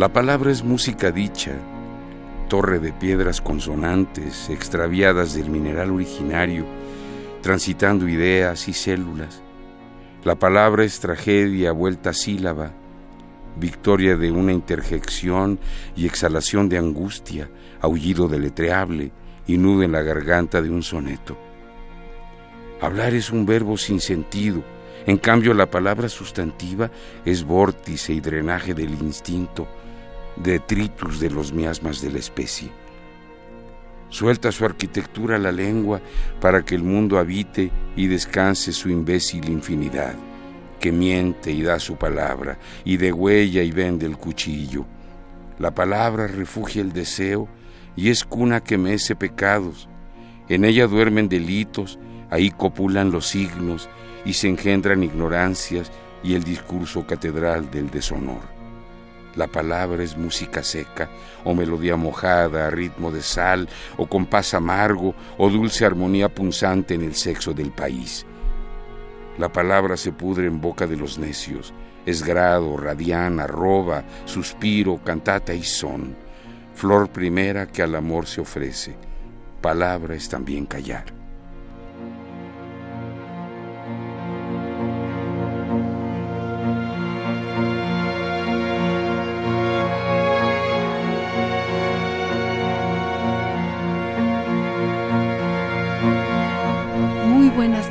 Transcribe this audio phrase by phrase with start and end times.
[0.00, 1.52] La palabra es música dicha,
[2.48, 6.64] torre de piedras consonantes extraviadas del mineral originario,
[7.42, 9.42] transitando ideas y células.
[10.24, 12.72] La palabra es tragedia vuelta sílaba,
[13.58, 15.58] victoria de una interjección
[15.94, 17.50] y exhalación de angustia,
[17.82, 19.12] aullido deletreable
[19.46, 21.36] y nudo en la garganta de un soneto.
[22.80, 24.64] Hablar es un verbo sin sentido,
[25.06, 26.90] en cambio, la palabra sustantiva
[27.24, 29.66] es vórtice y drenaje del instinto,
[30.36, 32.70] detritus de los miasmas de la especie.
[34.08, 36.00] Suelta su arquitectura la lengua
[36.40, 40.14] para que el mundo habite y descanse su imbécil infinidad,
[40.80, 44.84] que miente y da su palabra, y degüella y vende el cuchillo.
[45.58, 47.48] La palabra refugia el deseo
[47.94, 49.88] y es cuna que mece pecados.
[50.48, 51.98] En ella duermen delitos,
[52.30, 53.88] ahí copulan los signos,
[54.24, 55.90] y se engendran ignorancias
[56.22, 58.59] y el discurso catedral del deshonor.
[59.36, 61.08] La palabra es música seca,
[61.44, 67.14] o melodía mojada ritmo de sal, o compás amargo, o dulce armonía punzante en el
[67.14, 68.26] sexo del país.
[69.38, 71.72] La palabra se pudre en boca de los necios,
[72.06, 76.16] es grado, radiana, roba, suspiro, cantata y son,
[76.74, 78.96] flor primera que al amor se ofrece.
[79.60, 81.19] Palabra es también callar.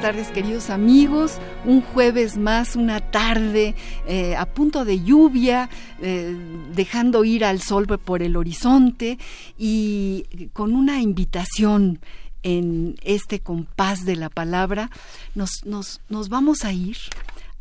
[0.09, 1.37] Tardes, queridos amigos.
[1.65, 3.75] Un jueves más, una tarde
[4.07, 5.69] eh, a punto de lluvia,
[6.01, 6.35] eh,
[6.73, 9.19] dejando ir al sol por el horizonte
[9.55, 11.99] y con una invitación
[12.41, 14.89] en este compás de la palabra,
[15.35, 16.97] nos, nos, nos vamos a ir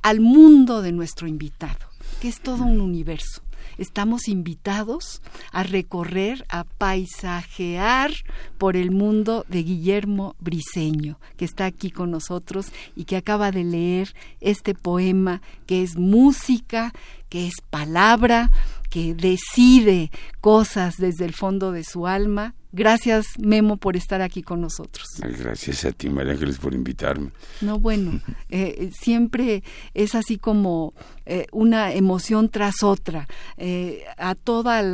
[0.01, 1.85] al mundo de nuestro invitado,
[2.23, 3.43] que es todo un universo
[3.79, 5.23] estamos invitados
[5.53, 8.13] a recorrer, a paisajear
[8.59, 13.65] por el mundo de Guillermo Briseño, que está aquí con nosotros y que acaba de
[13.65, 16.93] leer este poema que es música,
[17.29, 18.51] que es palabra,
[18.91, 20.11] que decide
[20.41, 25.07] cosas desde el fondo de su alma Gracias, Memo, por estar aquí con nosotros.
[25.21, 27.31] Gracias a ti, María Ángeles, por invitarme.
[27.63, 29.63] No, bueno, eh, siempre
[29.95, 30.93] es así como
[31.25, 33.27] eh, una emoción tras otra.
[33.57, 34.85] Eh, a todos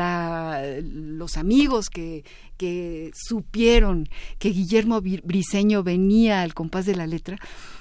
[0.85, 2.25] los amigos que,
[2.57, 7.39] que supieron que Guillermo Briseño venía al compás de la letra,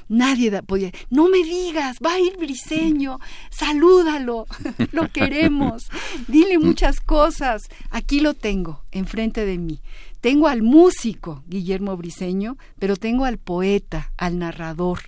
[0.10, 3.20] Nadie podía, no me digas, va a ir Briseño,
[3.50, 4.46] salúdalo,
[4.92, 5.84] lo queremos,
[6.28, 7.64] dile muchas cosas.
[7.90, 9.82] Aquí lo tengo, enfrente de mí.
[10.22, 15.02] Tengo al músico Guillermo Briseño, pero tengo al poeta, al narrador,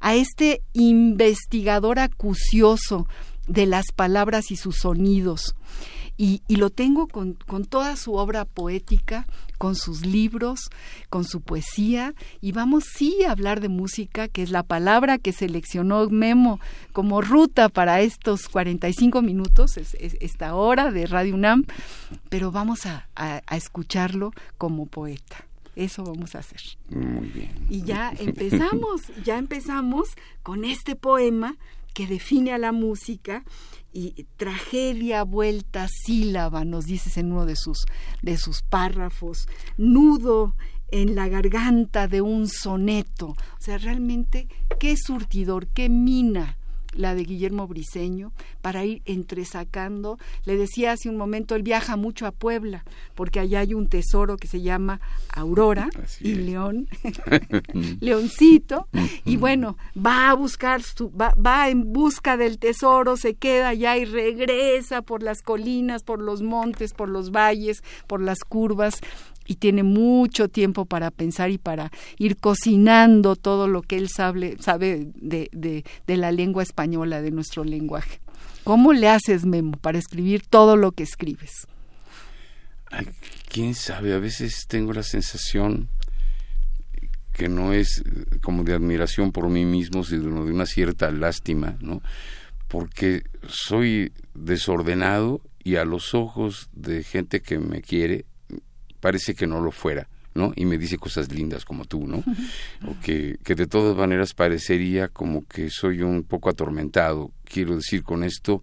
[0.00, 3.06] a este investigador acucioso
[3.46, 5.54] de las palabras y sus sonidos
[6.16, 9.26] y, lo tengo con, con, toda su obra poética,
[9.58, 10.70] con sus libros,
[11.10, 15.32] con su poesía, y vamos sí a hablar de música, que es la palabra que
[15.32, 16.60] seleccionó Memo
[16.92, 21.64] como ruta para estos 45 minutos, es, esta hora de Radio UNAM,
[22.28, 25.46] pero vamos a, a escucharlo como poeta.
[25.74, 26.60] Eso vamos a hacer.
[26.90, 27.50] Muy bien.
[27.70, 30.08] Y ya empezamos, ya empezamos
[30.42, 31.56] con este poema
[31.92, 33.44] que define a la música
[33.92, 37.84] y tragedia vuelta sílaba, nos dices en uno de sus,
[38.22, 40.54] de sus párrafos, nudo
[40.90, 43.28] en la garganta de un soneto.
[43.28, 44.48] O sea, realmente,
[44.78, 46.58] qué surtidor, qué mina
[46.94, 50.18] la de Guillermo Briseño, para ir entresacando.
[50.44, 52.84] Le decía hace un momento, él viaja mucho a Puebla,
[53.14, 55.00] porque allá hay un tesoro que se llama
[55.34, 55.88] Aurora
[56.20, 56.88] y León,
[58.00, 58.88] Leoncito,
[59.24, 63.96] y bueno, va a buscar, su, va, va en busca del tesoro, se queda allá
[63.96, 69.00] y regresa por las colinas, por los montes, por los valles, por las curvas,
[69.46, 74.56] y tiene mucho tiempo para pensar y para ir cocinando todo lo que él sabe,
[74.60, 78.20] sabe de, de, la lengua española, de nuestro lenguaje.
[78.64, 81.66] ¿Cómo le haces, Memo, para escribir todo lo que escribes?
[82.90, 83.06] Ay,
[83.48, 85.88] quién sabe, a veces tengo la sensación
[87.32, 88.04] que no es
[88.42, 92.02] como de admiración por mí mismo, sino de una cierta lástima, ¿no?
[92.68, 98.26] Porque soy desordenado y a los ojos de gente que me quiere
[99.02, 100.08] parece que no lo fuera.
[100.34, 100.54] ¿no?
[100.56, 102.24] Y me dice cosas lindas como tú, ¿no?
[102.88, 107.32] O que, que de todas maneras parecería como que soy un poco atormentado.
[107.44, 108.62] Quiero decir con esto,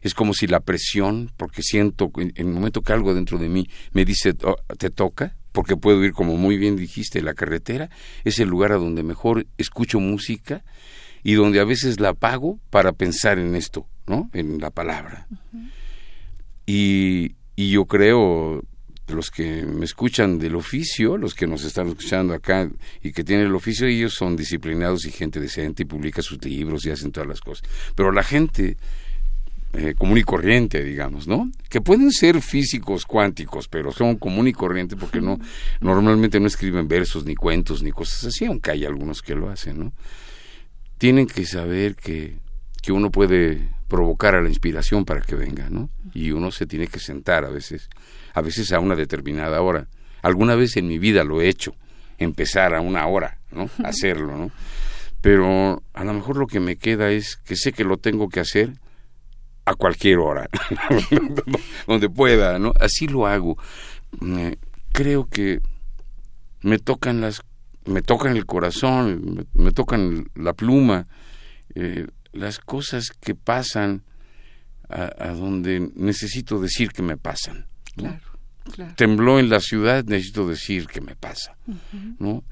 [0.00, 3.68] es como si la presión, porque siento en, el momento que algo dentro de mí
[3.92, 7.90] me dice, oh, te toca, porque puedo ir, como muy bien dijiste, la carretera,
[8.24, 10.64] es el lugar a donde mejor escucho música
[11.22, 14.30] y donde a veces la apago para pensar en esto, ¿no?
[14.32, 15.26] En la palabra.
[16.66, 18.62] y, y yo creo,
[19.08, 22.70] los que me escuchan del oficio, los que nos están escuchando acá
[23.02, 26.86] y que tienen el oficio, ellos son disciplinados y gente decente y publica sus libros
[26.86, 27.68] y hacen todas las cosas.
[27.94, 28.76] Pero la gente
[29.76, 31.50] eh, común y corriente, digamos, ¿no?
[31.68, 35.38] Que pueden ser físicos cuánticos, pero son común y corriente porque no
[35.80, 39.80] normalmente no escriben versos ni cuentos ni cosas así, aunque hay algunos que lo hacen,
[39.80, 39.92] ¿no?
[40.96, 42.38] Tienen que saber que,
[42.82, 45.90] que uno puede provocar a la inspiración para que venga, ¿no?
[46.14, 47.90] Y uno se tiene que sentar a veces
[48.34, 49.88] a veces a una determinada hora.
[50.22, 51.74] Alguna vez en mi vida lo he hecho,
[52.18, 53.70] empezar a una hora, ¿no?
[53.84, 54.50] Hacerlo, ¿no?
[55.20, 58.40] Pero a lo mejor lo que me queda es que sé que lo tengo que
[58.40, 58.72] hacer
[59.64, 60.50] a cualquier hora,
[61.86, 62.74] donde pueda, ¿no?
[62.78, 63.56] Así lo hago.
[64.92, 65.60] creo que
[66.60, 67.40] me tocan las,
[67.86, 71.06] me tocan el corazón, me, tocan la pluma,
[71.74, 74.02] eh, las cosas que pasan
[74.90, 77.66] a donde necesito decir que me pasan.
[78.96, 81.56] Tembló en la ciudad, necesito decir qué me pasa,
[82.18, 82.42] ¿no?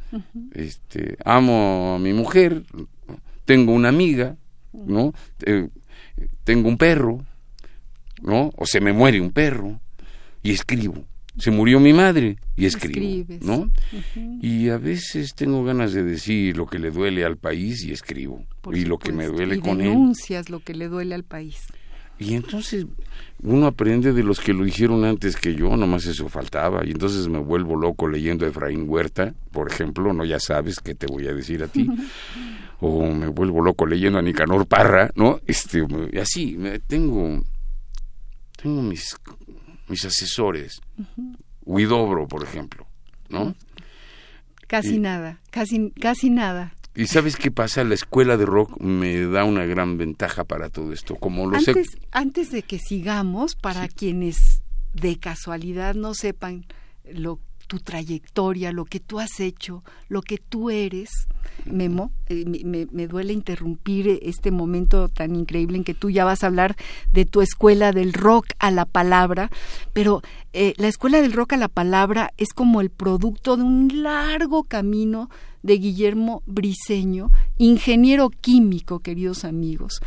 [0.52, 2.64] Este, amo a mi mujer,
[3.46, 4.36] tengo una amiga,
[4.72, 5.14] ¿no?
[5.44, 5.68] Eh,
[6.44, 7.24] tengo un perro,
[8.20, 8.52] ¿no?
[8.56, 9.80] O se me muere un perro
[10.42, 11.04] y escribo.
[11.38, 13.70] Se murió mi madre y escribo, ¿no?
[14.42, 18.44] Y a veces tengo ganas de decir lo que le duele al país y escribo.
[18.70, 19.88] y lo que me duele con él.
[19.88, 21.56] denuncias lo que le duele al país.
[22.22, 22.86] Y entonces
[23.42, 26.86] uno aprende de los que lo hicieron antes que yo, nomás eso faltaba.
[26.86, 30.94] Y entonces me vuelvo loco leyendo a Efraín Huerta, por ejemplo, no ya sabes qué
[30.94, 31.88] te voy a decir a ti.
[32.80, 35.40] o me vuelvo loco leyendo a Nicanor Parra, ¿no?
[35.46, 35.84] Este,
[36.20, 37.42] así, tengo,
[38.60, 39.16] tengo mis,
[39.88, 40.80] mis asesores.
[41.64, 42.86] Huidobro, por ejemplo,
[43.28, 43.54] ¿no?
[44.68, 46.74] Casi nada, casi, casi nada.
[46.94, 47.84] ¿Y sabes qué pasa?
[47.84, 51.16] La escuela de rock me da una gran ventaja para todo esto.
[51.16, 54.62] Como lo antes, antes de que sigamos, para quienes
[54.92, 56.66] de casualidad no sepan
[57.04, 57.40] lo
[57.72, 61.08] tu trayectoria, lo que tú has hecho, lo que tú eres,
[61.64, 66.48] Memo, eh, me, duele interrumpir este momento tan increíble en que tú ya vas a
[66.48, 66.76] hablar
[67.14, 69.50] de tu escuela del rock a la palabra,
[69.94, 70.20] pero
[70.52, 74.64] eh, la escuela del rock a la palabra es como el producto de un largo
[74.64, 75.30] camino
[75.62, 80.02] de Guillermo Briseño, ingeniero químico, queridos amigos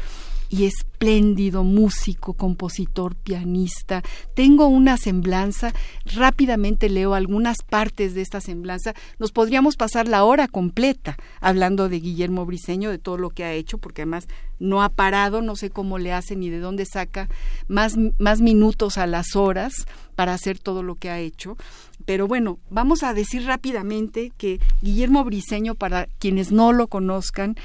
[0.55, 4.03] y espléndido músico, compositor, pianista.
[4.35, 5.73] Tengo una semblanza,
[6.05, 8.93] rápidamente leo algunas partes de esta semblanza.
[9.19, 13.51] Nos podríamos pasar la hora completa hablando de Guillermo Briseño, de todo lo que ha
[13.51, 14.27] hecho, porque además
[14.57, 17.27] no ha parado, no sé cómo le hace ni de dónde saca
[17.67, 19.73] más, más minutos a las horas
[20.15, 21.57] para hacer todo lo que ha hecho.
[22.05, 27.55] Pero bueno, vamos a decir rápidamente que Guillermo Briseño, para quienes no lo conozcan,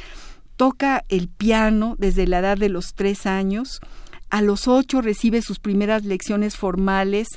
[0.60, 3.80] toca el piano desde la edad de los tres años.
[4.28, 7.28] A los ocho recibe sus primeras lecciones formales,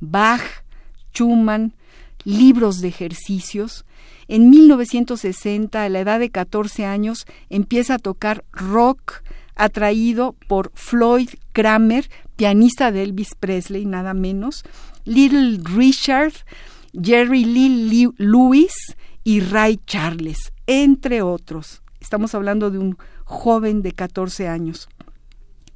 [0.00, 0.42] Bach,
[1.14, 1.74] Schumann,
[2.24, 3.84] libros de ejercicios.
[4.26, 9.22] En 1960, a la edad de 14 años, empieza a tocar rock,
[9.54, 14.64] atraído por Floyd Kramer, pianista de Elvis Presley, nada menos,
[15.04, 16.32] Little Richard,
[17.00, 18.74] Jerry Lee Lewis
[19.22, 21.81] y Ray Charles, entre otros.
[22.02, 24.88] Estamos hablando de un joven de 14 años.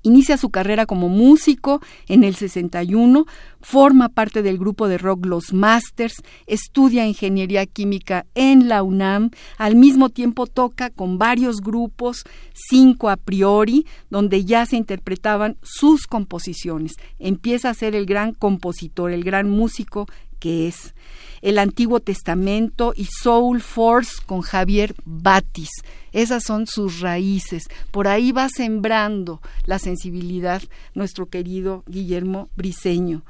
[0.03, 3.27] Inicia su carrera como músico en el 61,
[3.61, 9.77] forma parte del grupo de rock Los Masters, estudia ingeniería química en la UNAM, al
[9.77, 16.95] mismo tiempo toca con varios grupos, cinco a priori, donde ya se interpretaban sus composiciones.
[17.21, 20.07] Empieza a ser el gran compositor, el gran músico
[20.39, 20.95] que es
[21.43, 25.71] el Antiguo Testamento y Soul Force con Javier Batis.
[26.13, 27.69] Esas son sus raíces.
[27.91, 30.63] Por ahí va sembrando la sensibilidad
[30.95, 33.23] nuestro querido Guillermo Briseño.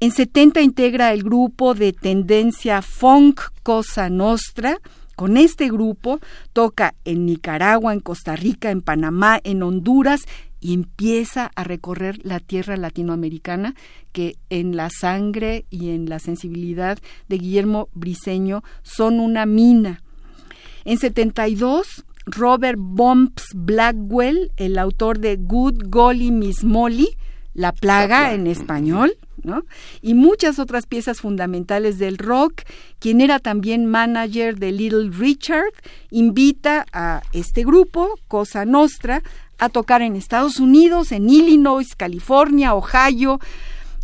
[0.00, 4.78] En 70 integra el grupo de tendencia Funk Cosa Nostra,
[5.14, 6.18] con este grupo
[6.52, 10.22] toca en Nicaragua, en Costa Rica, en Panamá, en Honduras
[10.64, 13.74] y empieza a recorrer la tierra latinoamericana
[14.12, 20.02] que en la sangre y en la sensibilidad de Guillermo Briseño son una mina.
[20.86, 27.10] En 72, Robert Bumps Blackwell, el autor de Good Golly Miss Molly,
[27.52, 29.64] La Plaga en español, ¿no?
[30.00, 32.62] y muchas otras piezas fundamentales del rock,
[33.00, 35.72] quien era también manager de Little Richard,
[36.10, 39.22] invita a este grupo, Cosa Nostra,
[39.58, 43.40] a tocar en Estados Unidos, en Illinois, California, Ohio,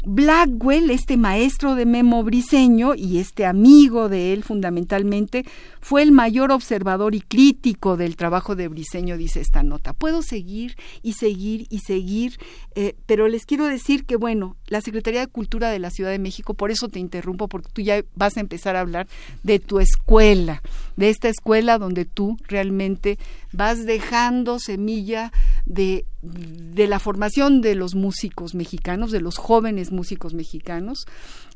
[0.04, 5.44] Blackwell, este maestro de Memo Briseño y este amigo de él fundamentalmente,
[5.80, 9.92] fue el mayor observador y crítico del trabajo de Briseño, dice esta nota.
[9.92, 12.38] Puedo seguir y seguir y seguir,
[12.74, 16.18] eh, pero les quiero decir que, bueno, la Secretaría de Cultura de la Ciudad de
[16.18, 19.08] México, por eso te interrumpo, porque tú ya vas a empezar a hablar
[19.42, 20.62] de tu escuela,
[20.96, 23.18] de esta escuela donde tú realmente
[23.52, 25.32] vas dejando semilla
[25.64, 31.06] de, de la formación de los músicos mexicanos, de los jóvenes músicos mexicanos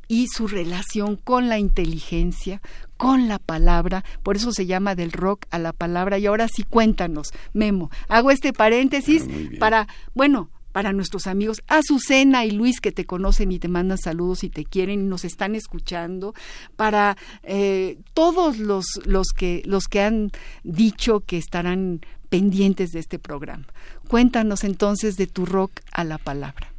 [0.07, 2.61] y su relación con la inteligencia,
[2.97, 6.17] con la palabra, por eso se llama del rock a la palabra.
[6.17, 12.45] Y ahora sí cuéntanos, Memo, hago este paréntesis Ah, para, bueno, para nuestros amigos, Azucena
[12.45, 15.55] y Luis que te conocen y te mandan saludos y te quieren y nos están
[15.55, 16.33] escuchando,
[16.75, 20.31] para eh, todos los, los, que, los que han
[20.63, 23.65] dicho que estarán pendientes de este programa.
[24.07, 26.73] Cuéntanos entonces de tu rock a la palabra.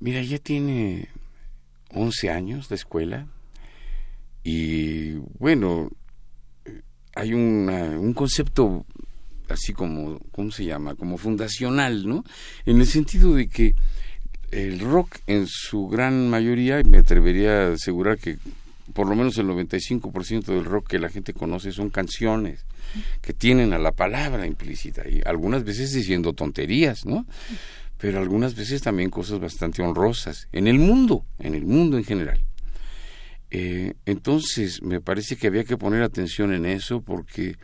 [0.00, 1.08] Mira, ya tiene
[1.96, 3.26] 11 años de escuela
[4.44, 5.90] y bueno,
[7.14, 8.84] hay una, un concepto
[9.48, 10.94] así como, ¿cómo se llama?
[10.94, 12.24] Como fundacional, ¿no?
[12.64, 13.74] En el sentido de que
[14.50, 18.38] el rock en su gran mayoría, y me atrevería a asegurar que
[18.92, 22.64] por lo menos el 95% del rock que la gente conoce son canciones
[23.20, 27.26] que tienen a la palabra implícita y algunas veces diciendo tonterías, ¿no?
[27.98, 32.40] Pero algunas veces también cosas bastante honrosas en el mundo, en el mundo en general.
[33.50, 37.56] Eh, entonces me parece que había que poner atención en eso porque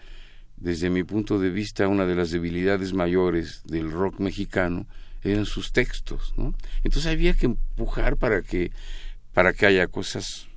[0.56, 4.86] desde mi punto de vista una de las debilidades mayores del rock mexicano
[5.22, 6.54] eran sus textos, ¿no?
[6.84, 8.70] Entonces había que empujar para que
[9.34, 10.48] para que haya cosas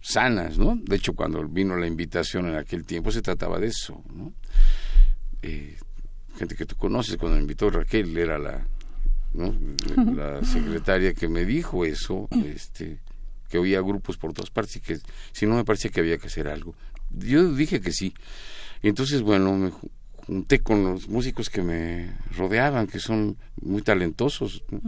[0.00, 0.76] sanas, ¿no?
[0.76, 4.32] De hecho, cuando vino la invitación en aquel tiempo se trataba de eso, ¿no?
[5.42, 5.76] Eh,
[6.38, 8.66] gente que tú conoces, cuando invitó Raquel era la,
[9.36, 9.54] ¿no?
[10.14, 12.98] la secretaria que me dijo eso, este,
[13.48, 14.98] que oía grupos por todas partes y que
[15.32, 16.74] si no me parecía que había que hacer algo.
[17.10, 18.14] Yo dije que sí.
[18.82, 19.70] Entonces, bueno, me
[20.26, 24.64] junté con los músicos que me rodeaban, que son muy talentosos.
[24.70, 24.80] ¿no?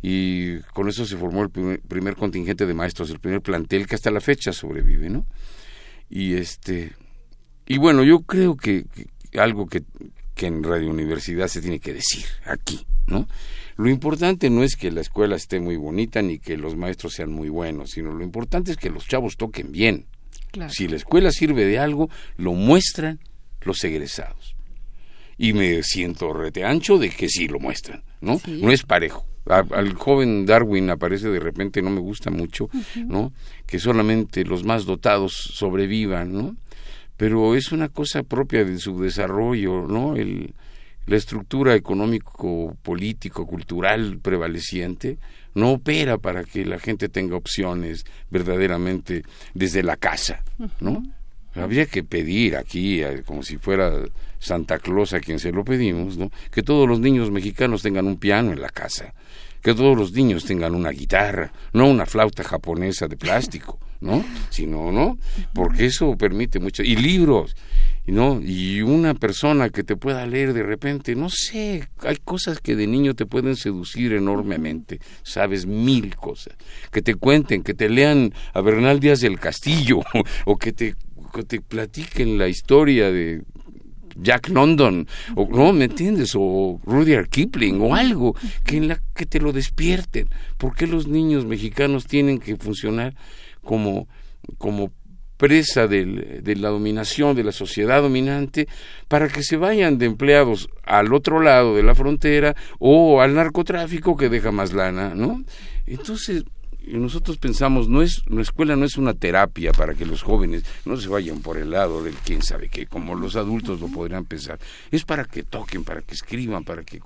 [0.00, 3.94] Y con eso se formó el primer, primer, contingente de maestros, el primer plantel que
[3.94, 5.26] hasta la fecha sobrevive, ¿no?
[6.10, 6.92] Y este
[7.66, 9.84] y bueno, yo creo que, que algo que,
[10.34, 13.28] que en Radio Universidad se tiene que decir aquí, ¿no?
[13.76, 17.32] Lo importante no es que la escuela esté muy bonita ni que los maestros sean
[17.32, 20.06] muy buenos, sino lo importante es que los chavos toquen bien.
[20.50, 20.72] Claro.
[20.72, 23.20] Si la escuela sirve de algo, lo muestran
[23.62, 24.54] los egresados.
[25.38, 28.38] Y me siento rete ancho de que sí lo muestran, ¿no?
[28.38, 28.60] Sí.
[28.62, 29.26] No es parejo.
[29.46, 32.68] A, al joven Darwin aparece de repente, no me gusta mucho,
[33.06, 33.32] ¿no?
[33.66, 36.56] Que solamente los más dotados sobrevivan, ¿no?
[37.16, 40.16] Pero es una cosa propia de su desarrollo, ¿no?
[40.16, 40.54] El,
[41.06, 45.18] la estructura económico, político, cultural prevaleciente
[45.54, 49.22] no opera para que la gente tenga opciones verdaderamente
[49.54, 50.42] desde la casa,
[50.80, 51.02] ¿no?
[51.54, 53.92] Habría que pedir aquí, eh, como si fuera
[54.38, 56.30] Santa Claus a quien se lo pedimos, ¿no?
[56.50, 59.12] Que todos los niños mexicanos tengan un piano en la casa,
[59.60, 64.24] que todos los niños tengan una guitarra, no una flauta japonesa de plástico, ¿no?
[64.48, 65.18] Sino, ¿no?
[65.52, 66.82] Porque eso permite mucho.
[66.82, 67.54] Y libros,
[68.06, 68.40] ¿no?
[68.42, 72.86] Y una persona que te pueda leer de repente, no sé, hay cosas que de
[72.86, 76.56] niño te pueden seducir enormemente, sabes mil cosas,
[76.90, 80.00] que te cuenten, que te lean a Bernal Díaz del Castillo,
[80.44, 80.96] o que te,
[81.32, 83.42] que te platiquen la historia de
[84.16, 85.06] Jack London,
[85.36, 86.32] o no, ¿me entiendes?
[86.36, 90.28] O Rudyard Kipling, o algo que en la que te lo despierten.
[90.58, 93.14] ¿Por qué los niños mexicanos tienen que funcionar
[93.62, 94.08] como,
[94.58, 94.92] como
[95.42, 98.68] presa de la dominación de la sociedad dominante
[99.08, 104.16] para que se vayan de empleados al otro lado de la frontera o al narcotráfico
[104.16, 105.42] que deja más lana, ¿no?
[105.84, 106.44] Entonces,
[106.86, 110.96] nosotros pensamos, no es, la escuela no es una terapia para que los jóvenes no
[110.96, 114.60] se vayan por el lado del quién sabe qué, como los adultos lo podrían pensar.
[114.92, 117.00] Es para que toquen, para que escriban, para que,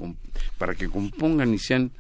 [0.58, 1.90] para que compongan y sean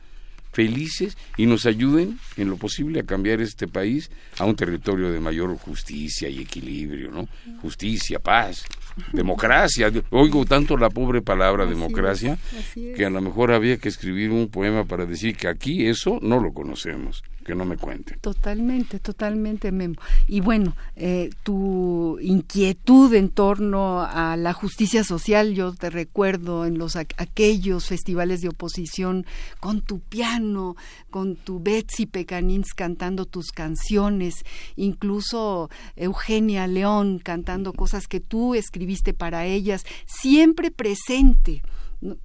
[0.56, 5.20] felices y nos ayuden en lo posible a cambiar este país a un territorio de
[5.20, 7.28] mayor justicia y equilibrio, ¿no?
[7.60, 8.64] Justicia, paz,
[9.12, 9.92] democracia.
[10.08, 12.38] Oigo tanto la pobre palabra democracia
[12.74, 16.40] que a lo mejor había que escribir un poema para decir que aquí eso no
[16.40, 18.16] lo conocemos que no me cuente.
[18.20, 19.94] Totalmente, totalmente, Memo.
[20.26, 26.76] Y bueno, eh, tu inquietud en torno a la justicia social, yo te recuerdo en
[26.76, 29.26] los aquellos festivales de oposición
[29.60, 30.74] con tu piano,
[31.08, 39.14] con tu Betsy Pecanins cantando tus canciones, incluso Eugenia León cantando cosas que tú escribiste
[39.14, 41.62] para ellas, siempre presente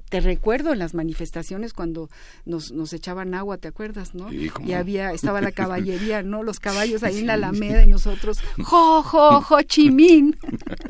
[0.10, 2.10] te recuerdo en las manifestaciones cuando
[2.46, 4.32] nos, nos echaban agua, ¿te acuerdas, no?
[4.32, 6.44] y había, estaba la caballería, ¿no?
[6.44, 10.38] Los caballos ahí en la Alameda y nosotros, jo, jo, jo, chimín.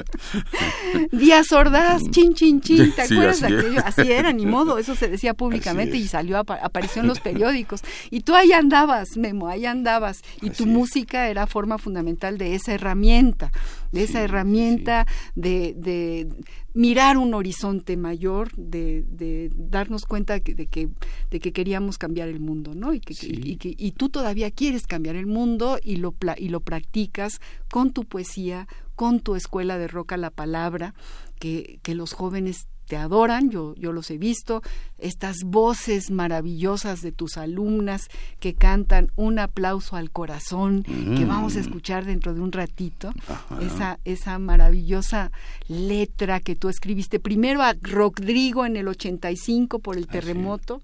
[1.12, 3.82] Díaz Ordaz, chin, chin, chin, ¿te acuerdas así de aquello?
[3.86, 7.82] Así era, ni modo, eso se decía públicamente y salió, apareció en los periódicos.
[8.10, 10.22] Y tú ahí andabas, Memo, ahí andabas.
[10.42, 13.52] Y tu música era forma fundamental de esa herramienta,
[13.92, 16.28] de esa herramienta de, de
[16.74, 20.90] mirar un horizonte mayor, de, de darnos cuenta de que,
[21.30, 22.94] de que queríamos cambiar el mundo, ¿no?
[22.94, 26.62] Y, que, y, que, y tú todavía quieres cambiar el mundo y lo, y lo
[26.62, 28.68] practicas con tu poesía,
[29.02, 30.94] con tu escuela de roca la palabra,
[31.40, 34.62] que, que los jóvenes te adoran, yo, yo los he visto,
[35.00, 41.58] estas voces maravillosas de tus alumnas que cantan un aplauso al corazón, que vamos a
[41.58, 41.62] mm.
[41.62, 43.12] escuchar dentro de un ratito,
[43.60, 45.32] esa, esa maravillosa
[45.68, 50.84] letra que tú escribiste primero a Rodrigo en el 85 por el terremoto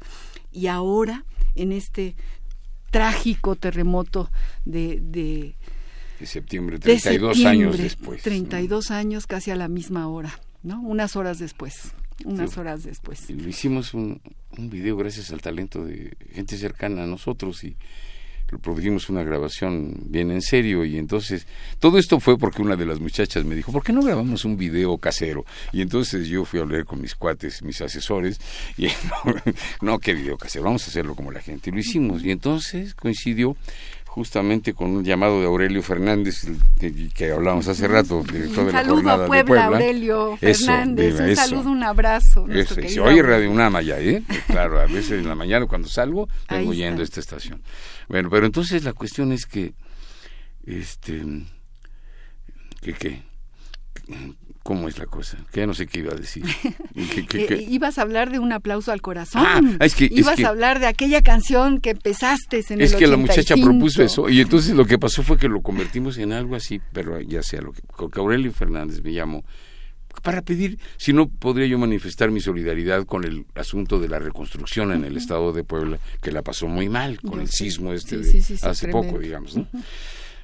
[0.52, 2.16] y ahora en este
[2.90, 4.32] trágico terremoto
[4.66, 5.57] de, de
[6.20, 8.22] de septiembre, 32 años después.
[8.22, 10.40] 32 años casi a la misma hora.
[10.64, 10.82] ¿no?
[10.82, 11.94] Unas horas después,
[12.26, 13.30] unas horas después.
[13.30, 14.22] lo hicimos un,
[14.58, 17.78] un video gracias al talento de gente cercana a nosotros y
[18.50, 21.46] lo produjimos una grabación bien en serio y entonces
[21.80, 24.56] todo esto fue porque una de las muchachas me dijo, ¿por qué no grabamos un
[24.56, 25.46] video casero?
[25.74, 28.40] Y entonces yo fui a hablar con mis cuates, mis asesores
[28.78, 28.86] y
[29.26, 29.36] no,
[29.82, 31.70] no qué video casero, vamos a hacerlo como la gente.
[31.70, 33.58] Y lo hicimos y entonces coincidió
[34.18, 36.48] justamente con un llamado de Aurelio Fernández,
[37.14, 41.84] que hablábamos hace rato, director de la jornada a Puebla, Aurelio Fernández, un saludo, un
[41.84, 42.48] abrazo.
[42.66, 44.24] se oye Radio Unama ya, ¿eh?
[44.48, 47.62] Claro, a veces en la mañana cuando salgo, vengo yendo a esta estación.
[48.10, 49.76] Bueno, pero entonces la cuestión es que,
[50.66, 51.24] este,
[52.82, 53.22] que, que
[54.64, 55.38] ¿Cómo es la cosa?
[55.52, 56.44] Que ya no sé qué iba a decir.
[57.34, 59.44] Eh, ibas a hablar de un aplauso al corazón.
[59.46, 62.96] Ah, es que, Ibas a hablar de aquella canción que empezaste en es el Es
[62.96, 64.28] que la muchacha propuso eso.
[64.30, 67.62] Y entonces lo que pasó fue que lo convertimos en algo así, pero ya sea
[67.62, 67.82] lo que...
[67.82, 69.44] que Aurelio Fernández me llamó
[70.22, 74.92] para pedir si no podría yo manifestar mi solidaridad con el asunto de la reconstrucción
[74.92, 78.60] en el estado de Puebla, que la pasó muy mal con el sismo este de
[78.64, 79.56] hace poco, digamos.
[79.56, 79.68] ¿no?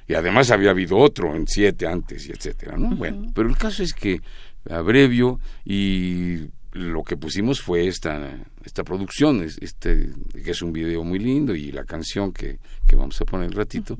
[0.06, 2.94] Y además había habido otro en siete antes y etcétera, ¿no?
[2.96, 4.20] Bueno, pero el caso es que
[4.68, 6.40] abrevio y
[6.72, 11.72] lo que pusimos fue esta esta producción, este que es un video muy lindo y
[11.72, 13.96] la canción que, que vamos a poner un ratito.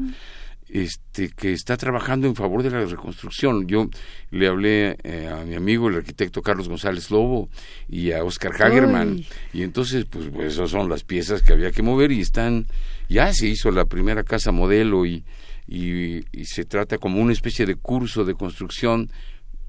[0.66, 3.68] Este, que está trabajando en favor de la reconstrucción.
[3.68, 3.86] Yo
[4.30, 7.50] le hablé eh, a mi amigo, el arquitecto Carlos González Lobo,
[7.86, 11.82] y a Oscar Hagerman, y entonces, pues, pues, esas son las piezas que había que
[11.82, 12.66] mover y están,
[13.10, 15.22] ya se hizo la primera casa modelo y,
[15.66, 19.10] y, se trata como una especie de curso de construcción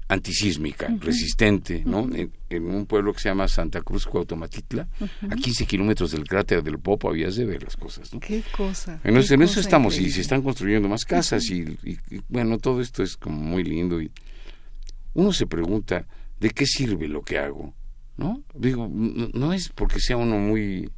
[0.08, 2.08] antisísmica, resistente, ¿no?
[2.14, 4.88] En, un pueblo que se llama Santa Cruz Cuautomatitla,
[5.28, 8.20] a 15 kilómetros del cráter del Popo, habías de ver las cosas, ¿no?
[8.20, 9.00] Qué cosa.
[9.02, 11.76] En, eso estamos y se están construyendo más casas y,
[12.28, 14.10] bueno, todo esto es como muy lindo y
[15.14, 16.06] uno se pregunta,
[16.38, 17.74] ¿de qué sirve lo que hago?
[18.16, 18.42] ¿No?
[18.54, 20.88] Digo, no es porque sea uno muy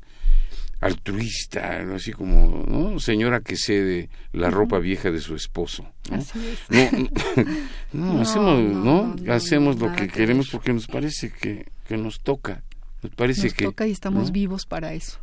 [0.81, 3.01] altruista, así como ¿no?
[3.01, 5.87] señora que cede la ropa vieja de su esposo.
[6.11, 6.19] ¿no?
[7.93, 9.17] No, hacemos, ¿no?
[9.33, 12.63] hacemos lo que queremos porque nos parece que, que nos toca.
[13.03, 15.19] Nos parece nos que toca y estamos vivos para eso.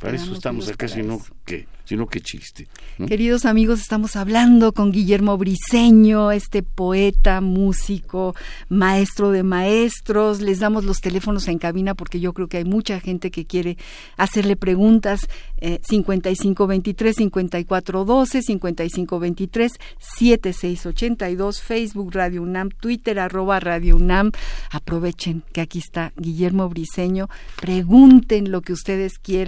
[0.00, 2.66] Para eso estamos acá, sino que, sino que chiste.
[3.06, 8.34] Queridos amigos, estamos hablando con Guillermo Briseño, este poeta, músico,
[8.68, 10.40] maestro de maestros.
[10.40, 13.78] Les damos los teléfonos en cabina porque yo creo que hay mucha gente que quiere
[14.16, 15.28] hacerle preguntas.
[15.58, 24.32] Eh, 5523 5412 5523 7682 Facebook Radio UNAM, Twitter arroba Radio UNAM.
[24.70, 27.28] Aprovechen que aquí está Guillermo Briseño.
[27.60, 29.43] Pregunten lo que ustedes quieran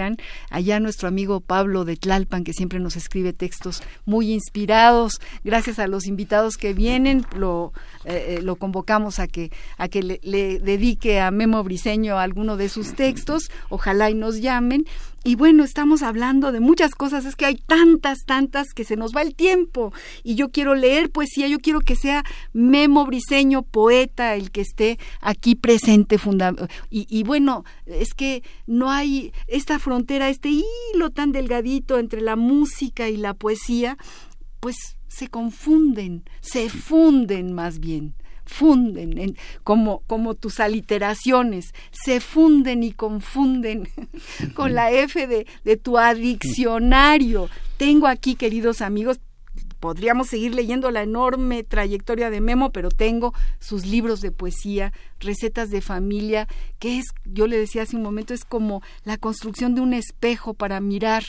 [0.51, 5.21] Allá nuestro amigo Pablo de Tlalpan, que siempre nos escribe textos muy inspirados.
[5.45, 7.73] Gracias a los invitados que vienen, lo,
[8.05, 12.57] eh, eh, lo convocamos a que, a que le, le dedique a Memo Briseño alguno
[12.57, 13.51] de sus textos.
[13.69, 14.85] Ojalá y nos llamen.
[15.27, 19.13] Y bueno, estamos hablando de muchas cosas, es que hay tantas, tantas que se nos
[19.13, 19.93] va el tiempo.
[20.23, 25.01] Y yo quiero leer poesía, yo quiero que sea Memo Briseño, poeta, el que esté
[25.21, 26.17] aquí presente.
[26.91, 32.37] Y, y bueno, es que no hay esta frontera, este hilo tan delgadito entre la
[32.37, 33.99] música y la poesía,
[34.61, 34.77] pues
[35.09, 38.15] se confunden, se funden más bien
[38.47, 43.89] funden, en, como, como tus aliteraciones, se funden y confunden
[44.55, 47.49] con la F de, de tu adiccionario.
[47.77, 49.21] Tengo aquí, queridos amigos,
[49.81, 55.71] podríamos seguir leyendo la enorme trayectoria de Memo, pero tengo sus libros de poesía, recetas
[55.71, 59.81] de familia, que es, yo le decía hace un momento, es como la construcción de
[59.81, 61.25] un espejo para mirar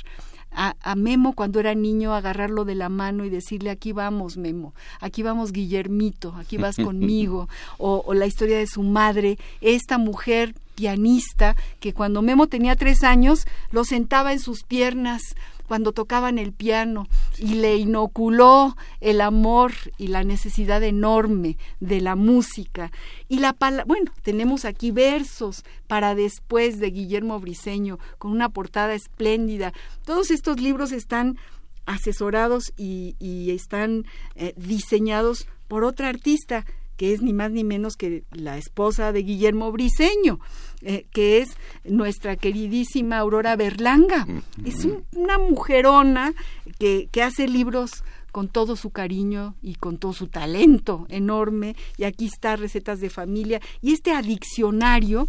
[0.58, 5.22] a, Memo cuando era niño, agarrarlo de la mano y decirle, aquí vamos, Memo, aquí
[5.22, 11.56] vamos, Guillermito, aquí vas conmigo, o, o la historia de su madre, esta mujer pianista
[11.80, 15.22] que cuando Memo tenía tres años lo sentaba en sus piernas
[15.68, 22.16] cuando tocaban el piano y le inoculó el amor y la necesidad enorme de la
[22.16, 22.92] música.
[23.28, 29.74] Y la bueno, tenemos aquí versos para después de Guillermo Briseño con una portada espléndida.
[30.06, 31.38] Todos estos libros están
[31.86, 33.16] asesorados y,
[33.52, 36.66] están eh, diseñados por otra artista
[36.98, 40.40] que es ni más ni menos que la esposa de Guillermo Briseño,
[40.82, 41.50] eh, que es
[41.86, 44.28] nuestra queridísima Aurora Berlanga.
[44.66, 46.34] Es una mujerona
[46.80, 51.76] que, que hace libros con todo su cariño y con todo su talento enorme.
[51.98, 53.62] Y aquí está Recetas de Familia.
[53.82, 55.28] Y este adiccionario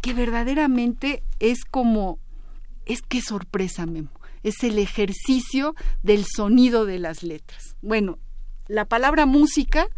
[0.00, 2.18] que verdaderamente es como,
[2.84, 4.10] es que sorpresa, Memo.
[4.42, 7.76] Es el ejercicio del sonido de las letras.
[7.82, 8.18] Bueno,
[8.68, 9.88] la palabra música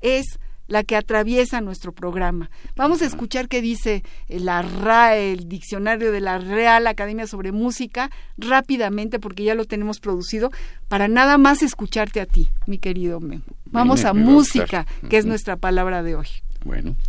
[0.00, 0.38] es
[0.70, 2.48] la que atraviesa nuestro programa.
[2.76, 8.10] Vamos a escuchar qué dice la RAE, el diccionario de la Real Academia sobre Música,
[8.38, 10.50] rápidamente, porque ya lo tenemos producido,
[10.88, 13.42] para nada más escucharte a ti, mi querido Memo.
[13.66, 16.28] Vamos a música, que es nuestra palabra de hoy.
[16.64, 16.94] Bueno.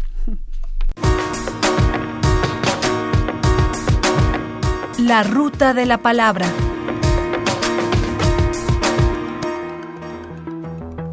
[4.97, 6.45] La ruta de la palabra.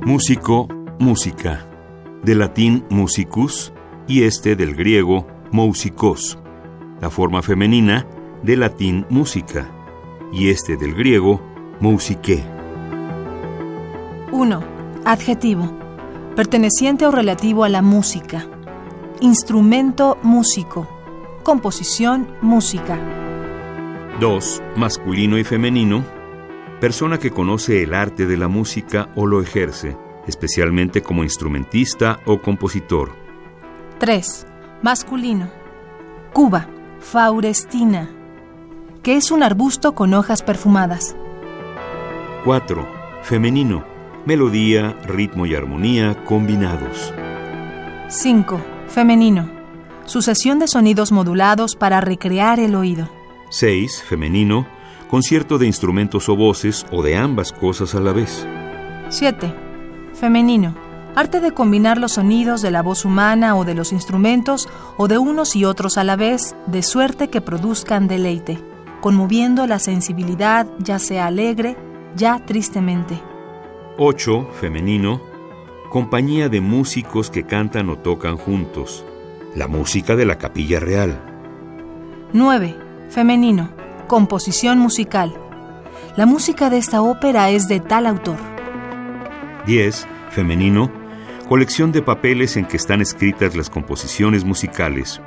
[0.02, 1.67] Músico, música
[2.22, 3.72] del latín musicus
[4.06, 6.38] y este del griego mousikos,
[7.00, 8.06] la forma femenina
[8.42, 9.70] del latín música
[10.32, 11.40] y este del griego
[11.80, 12.44] mousike.
[14.32, 14.62] 1.
[15.04, 15.72] Adjetivo.
[16.36, 18.46] Perteneciente o relativo a la música.
[19.20, 20.88] Instrumento músico.
[21.42, 22.98] Composición música.
[24.20, 24.62] 2.
[24.76, 26.04] Masculino y femenino.
[26.80, 29.96] Persona que conoce el arte de la música o lo ejerce
[30.28, 33.12] especialmente como instrumentista o compositor.
[33.98, 34.46] 3.
[34.82, 35.50] Masculino.
[36.32, 36.68] Cuba,
[37.00, 38.10] Faurestina,
[39.02, 41.16] que es un arbusto con hojas perfumadas.
[42.44, 42.86] 4.
[43.22, 43.84] Femenino.
[44.24, 47.12] Melodía, ritmo y armonía combinados.
[48.08, 48.60] 5.
[48.88, 49.50] Femenino.
[50.04, 53.08] Sucesión de sonidos modulados para recrear el oído.
[53.50, 54.02] 6.
[54.02, 54.66] Femenino.
[55.08, 58.46] Concierto de instrumentos o voces o de ambas cosas a la vez.
[59.08, 59.67] 7
[60.18, 60.74] Femenino.
[61.14, 65.16] Arte de combinar los sonidos de la voz humana o de los instrumentos o de
[65.16, 68.58] unos y otros a la vez, de suerte que produzcan deleite,
[69.00, 71.76] conmoviendo la sensibilidad ya sea alegre,
[72.16, 73.22] ya tristemente.
[73.96, 74.48] 8.
[74.60, 75.20] Femenino.
[75.88, 79.04] Compañía de músicos que cantan o tocan juntos.
[79.54, 81.20] La música de la capilla real.
[82.32, 82.76] 9.
[83.08, 83.70] Femenino.
[84.08, 85.32] Composición musical.
[86.16, 88.57] La música de esta ópera es de tal autor.
[89.68, 90.06] 10.
[90.30, 90.90] Femenino.
[91.46, 95.20] Colección de papeles en que están escritas las composiciones musicales.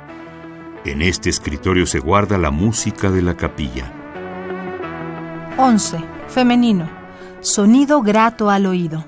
[0.84, 3.92] En este escritorio se guarda la música de la capilla.
[5.56, 5.98] 11.
[6.26, 6.90] Femenino.
[7.40, 9.04] Sonido grato al oído.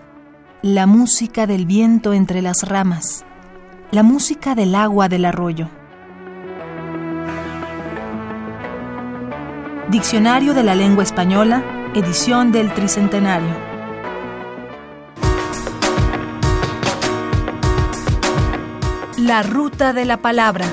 [0.62, 3.24] La música del viento entre las ramas.
[3.90, 5.68] La música del agua del arroyo.
[9.90, 13.73] Diccionario de la Lengua Española, edición del Tricentenario.
[19.26, 20.66] La ruta de la palabra.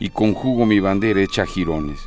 [0.00, 2.00] y conjugo mi bandera hecha jirones.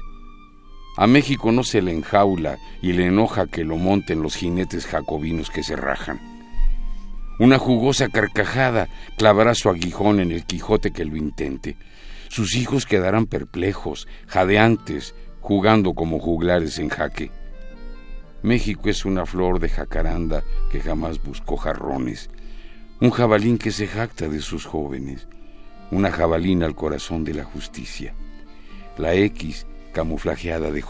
[0.97, 5.49] A México no se le enjaula y le enoja que lo monten los jinetes jacobinos
[5.49, 6.21] que se rajan.
[7.37, 11.75] Una jugosa carcajada clavará su aguijón en el Quijote que lo intente.
[12.29, 17.29] Sus hijos quedarán perplejos, jadeantes, jugando como juglares en jaque.
[18.41, 22.29] México es una flor de jacaranda que jamás buscó jarrones,
[23.01, 25.27] un jabalín que se jacta de sus jóvenes,
[25.91, 28.13] una jabalina al corazón de la justicia,
[28.97, 30.81] la X camuflajeada de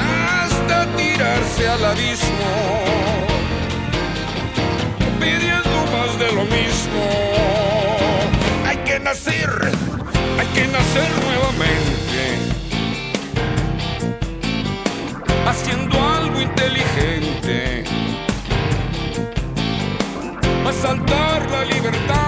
[0.00, 2.48] hasta tirarse al abismo,
[5.20, 7.04] pidiendo más de lo mismo.
[8.66, 9.50] Hay que nacer,
[10.38, 12.38] hay que nacer nuevamente,
[15.46, 17.84] haciendo algo inteligente,
[20.66, 22.27] a saltar la libertad.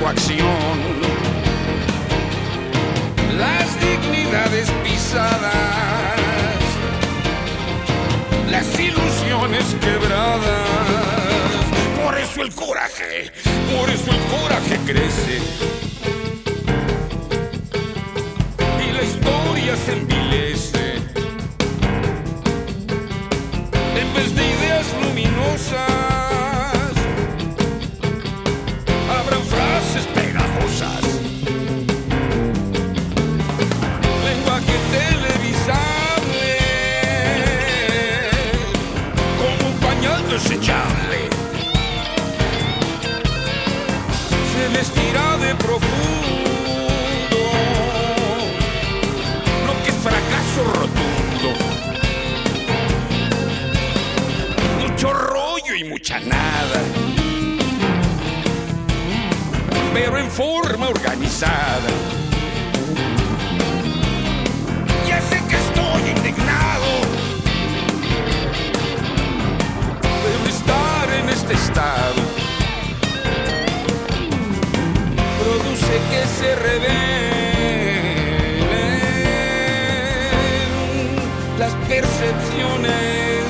[0.00, 0.78] coacción.
[3.36, 6.20] Las dignidades pisadas,
[8.50, 10.68] las ilusiones quebradas.
[12.02, 13.32] Por eso el coraje,
[13.76, 15.38] por eso el coraje crece.
[18.86, 20.96] Y la historia se envilece.
[24.00, 25.87] En vez de ideas luminosas.
[40.68, 41.28] Desechable.
[44.52, 47.38] Se vestirá de profundo,
[49.66, 51.48] lo que fracaso rotundo.
[54.80, 56.82] Mucho rollo y mucha nada,
[59.94, 61.90] pero en forma organizada.
[65.06, 67.07] Ya sé que estoy indignado
[71.50, 72.22] este estado.
[75.40, 76.98] Produce que se revelen
[81.58, 83.44] las percepciones,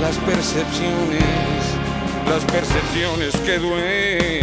[0.00, 1.22] las percepciones,
[2.28, 4.42] las percepciones que duelen.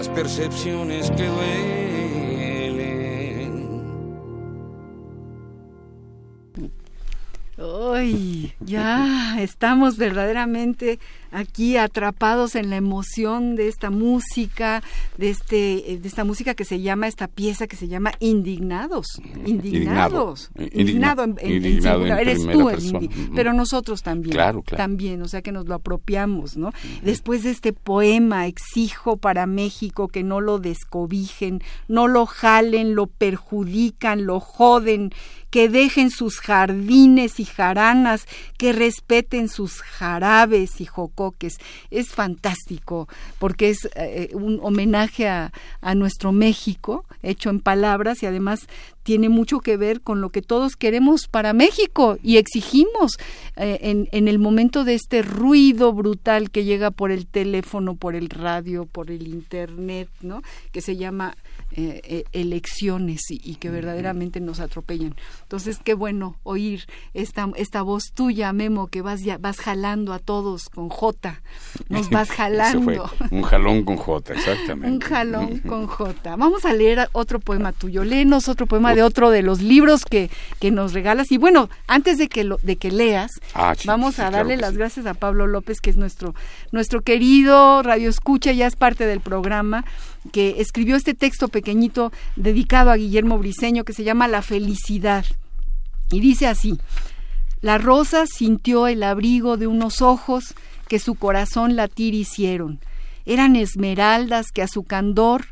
[0.00, 1.89] las percepciones que duelen.
[8.70, 10.98] Ya estamos verdaderamente
[11.32, 14.82] aquí atrapados en la emoción de esta música,
[15.16, 19.06] de este, de esta música que se llama, esta pieza que se llama Indignados.
[19.46, 20.50] Indignados.
[20.56, 20.74] Indignado.
[20.80, 22.20] Indignado en, en- en Indignado en singular.
[22.20, 24.32] Eres tú el indi- pero nosotros también.
[24.32, 24.82] Claro, claro.
[24.82, 26.72] También, o sea que nos lo apropiamos, ¿no?
[27.02, 33.06] Después de este poema, exijo para México que no lo descobijen, no lo jalen, lo
[33.06, 35.10] perjudican, lo joden,
[35.50, 41.58] que dejen sus jardines y jaranas, que respeten sus jarabes y jocoques.
[41.90, 43.08] Es fantástico,
[43.38, 48.68] porque es eh, un homenaje a, a nuestro México, hecho en palabras y además
[49.02, 53.18] tiene mucho que ver con lo que todos queremos para México y exigimos
[53.56, 58.14] eh, en, en el momento de este ruido brutal que llega por el teléfono, por
[58.14, 60.42] el radio, por el internet, ¿no?
[60.72, 61.36] Que se llama
[61.72, 65.14] eh, eh, elecciones y, y que verdaderamente nos atropellan.
[65.42, 70.18] Entonces, qué bueno oír esta, esta voz tuya, Memo, que vas, ya, vas jalando a
[70.18, 71.40] todos con J.
[71.88, 73.10] Nos vas fue jalando.
[73.30, 74.90] un jalón con J, exactamente.
[74.90, 76.34] Un jalón con J.
[76.34, 78.02] Vamos a leer otro poema tuyo.
[78.04, 81.32] Léenos otro poema de otro de los libros que, que nos regalas.
[81.32, 84.56] Y bueno, antes de que, lo, de que leas, Ah, sí, vamos sí, a darle
[84.56, 84.76] las sí.
[84.78, 86.34] gracias a Pablo López, que es nuestro,
[86.72, 89.84] nuestro querido Radio Escucha, ya es parte del programa,
[90.32, 95.24] que escribió este texto pequeñito dedicado a Guillermo Briseño que se llama La felicidad.
[96.10, 96.78] Y dice así,
[97.60, 100.54] la rosa sintió el abrigo de unos ojos
[100.88, 102.80] que su corazón latir hicieron.
[103.26, 105.44] Eran esmeraldas que a su candor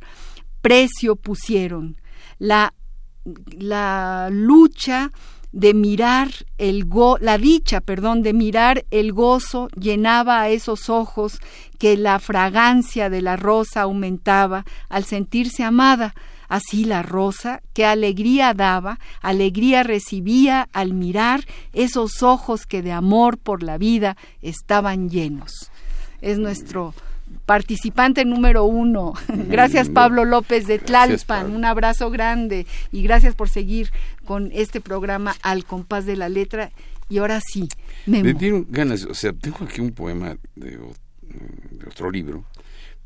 [0.63, 1.97] precio pusieron.
[2.39, 2.73] La,
[3.51, 5.13] la lucha
[5.53, 11.41] de mirar el go la dicha, perdón, de mirar el gozo llenaba a esos ojos
[11.79, 16.15] que la fragancia de la rosa aumentaba al sentirse amada.
[16.49, 23.37] Así la rosa, que alegría daba, alegría recibía al mirar esos ojos que de amor
[23.37, 25.71] por la vida estaban llenos.
[26.23, 26.95] Es nuestro
[27.47, 29.15] participante número uno.
[29.29, 33.91] Gracias Pablo López de Tlalpan, un abrazo grande y gracias por seguir
[34.25, 36.71] con este programa al compás de la letra.
[37.09, 37.69] Y ahora sí,
[38.05, 40.79] Me dieron ganas, o sea, tengo aquí un poema de,
[41.87, 42.45] otro libro,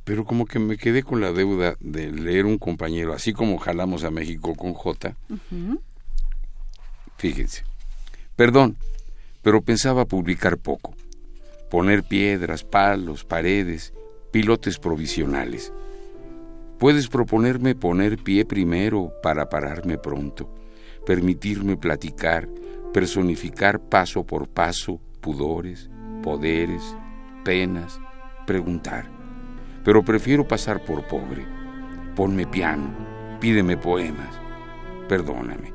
[0.02, 4.02] pero como que me quedé con la deuda de leer un compañero, así como jalamos
[4.02, 5.14] a México con J.
[7.16, 7.62] Fíjense,
[8.34, 8.76] perdón,
[9.42, 10.96] pero pensaba publicar poco,
[11.70, 13.92] poner piedras, palos, paredes,
[14.32, 15.72] pilotes provisionales.
[16.78, 20.52] Puedes proponerme poner pie primero para pararme pronto,
[21.06, 22.48] permitirme platicar,
[22.92, 25.88] personificar paso por paso pudores,
[26.22, 26.82] poderes,
[27.44, 28.00] penas,
[28.46, 29.08] preguntar.
[29.84, 31.46] Pero prefiero pasar por pobre.
[32.16, 32.88] Ponme piano,
[33.38, 34.34] pídeme poemas.
[35.08, 35.72] Perdóname,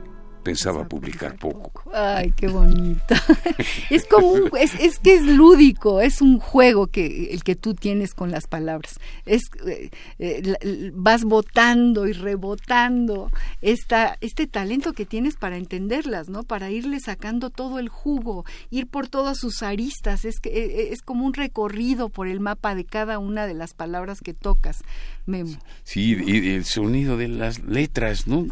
[0.48, 1.84] pensaba publicar poco.
[1.94, 3.16] Ay, qué bonito.
[3.90, 8.14] es como es, es, que es lúdico, es un juego que el que tú tienes
[8.14, 8.98] con las palabras.
[9.26, 13.30] Es eh, eh, vas votando y rebotando
[13.62, 16.44] esta, este talento que tienes para entenderlas, ¿no?
[16.44, 20.24] Para irle sacando todo el jugo, ir por todas sus aristas.
[20.24, 23.74] Es que eh, es como un recorrido por el mapa de cada una de las
[23.74, 24.78] palabras que tocas.
[25.26, 25.58] Memo.
[25.84, 28.46] Sí, y el sonido de las letras, ¿no?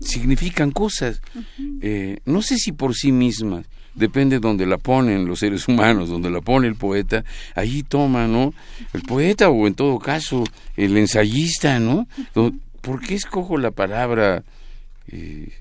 [0.00, 0.87] Significan cosas.
[1.80, 6.30] Eh, no sé si por sí mismas, depende donde la ponen los seres humanos, donde
[6.30, 7.24] la pone el poeta,
[7.54, 8.54] ahí toma, ¿no?
[8.92, 10.44] El poeta o en todo caso
[10.76, 12.06] el ensayista, ¿no?
[12.80, 14.44] ¿Por qué escojo la palabra
[15.08, 15.52] eh,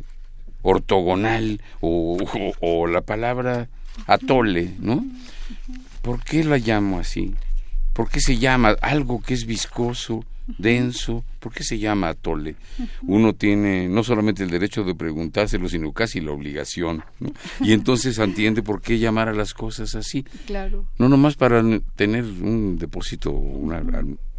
[0.61, 2.17] ortogonal o,
[2.61, 3.69] o, la palabra
[4.05, 5.05] atole, ¿no?
[6.01, 7.33] ¿Por qué la llamo así?
[7.93, 10.23] ¿Por qué se llama algo que es viscoso,
[10.57, 11.23] denso?
[11.39, 12.55] ¿Por qué se llama atole?
[13.03, 17.03] Uno tiene no solamente el derecho de preguntárselo, sino casi la obligación.
[17.59, 20.23] Y entonces entiende por qué llamar a las cosas así.
[20.45, 20.85] Claro.
[20.97, 21.63] No nomás para
[21.95, 23.83] tener un depósito, una,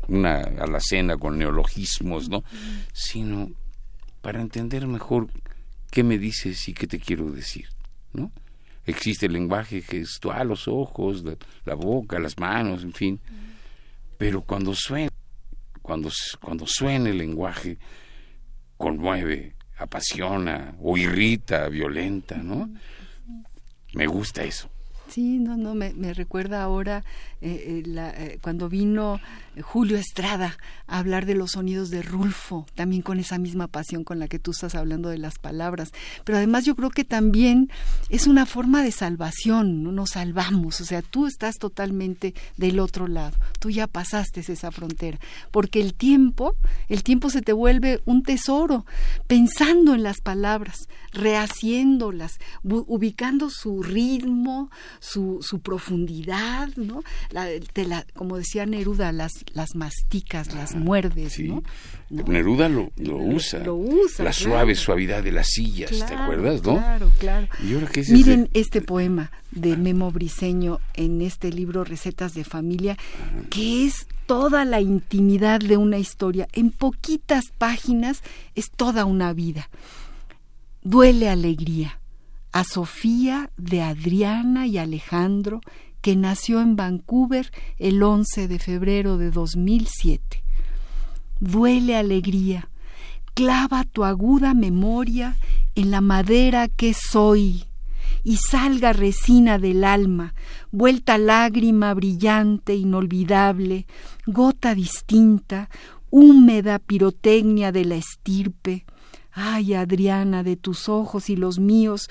[0.08, 2.42] una alacena con neologismos, ¿no?
[2.92, 3.50] Sino
[4.22, 5.28] para entender mejor
[5.90, 7.68] qué me dices y qué te quiero decir,
[8.12, 8.30] ¿no?
[8.86, 11.22] Existe el lenguaje gestual, los ojos,
[11.66, 13.20] la boca, las manos, en fin.
[14.16, 15.07] Pero cuando suena,
[15.88, 16.10] cuando,
[16.42, 17.78] cuando suena el lenguaje,
[18.76, 22.68] conmueve, apasiona o irrita, violenta, ¿no?
[23.94, 24.68] Me gusta eso.
[25.08, 27.02] Sí, no, no, me, me recuerda ahora
[27.40, 29.18] eh, eh, eh, cuando vino
[29.62, 30.56] Julio Estrada
[30.86, 34.52] hablar de los sonidos de Rulfo, también con esa misma pasión con la que tú
[34.52, 35.92] estás hablando de las palabras.
[36.24, 37.70] Pero además yo creo que también
[38.08, 39.92] es una forma de salvación, ¿no?
[39.92, 45.18] nos salvamos, o sea, tú estás totalmente del otro lado, tú ya pasaste esa frontera,
[45.50, 46.56] porque el tiempo,
[46.88, 48.86] el tiempo se te vuelve un tesoro,
[49.26, 57.02] pensando en las palabras, rehaciéndolas, ubicando su ritmo, su, su profundidad, ¿no?
[57.30, 61.62] la, como decía Neruda, las, las masticas, las ah, muerdes, ¿no?
[62.10, 63.62] Neruda lo, usa.
[64.18, 66.76] La suave suavidad de las sillas, ¿te acuerdas, no?
[66.76, 67.48] Claro, claro.
[68.08, 72.96] Miren este poema de Memo Briseño en este libro Recetas de Familia,
[73.50, 76.48] que es toda la intimidad de una historia.
[76.52, 78.22] En poquitas páginas
[78.54, 79.68] es toda una vida.
[80.82, 81.98] Duele alegría.
[82.50, 85.60] A Sofía, de Adriana y Alejandro,
[86.08, 90.42] que nació en Vancouver el 11 de febrero de 2007.
[91.38, 92.70] Duele alegría,
[93.34, 95.36] clava tu aguda memoria
[95.74, 97.66] en la madera que soy
[98.24, 100.32] y salga resina del alma,
[100.72, 103.86] vuelta lágrima brillante, inolvidable,
[104.24, 105.68] gota distinta,
[106.08, 108.86] húmeda pirotecnia de la estirpe.
[109.30, 112.08] Ay, Adriana, de tus ojos y los míos,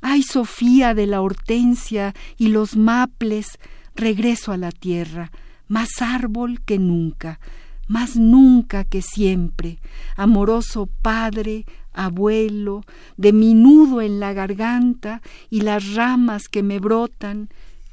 [0.00, 3.58] Ay, Sofía de la hortensia y los maples,
[3.94, 5.32] regreso a la tierra,
[5.68, 7.40] más árbol que nunca,
[7.88, 9.78] más nunca que siempre,
[10.16, 12.82] amoroso padre, abuelo,
[13.16, 17.48] de mi nudo en la garganta y las ramas que me brotan,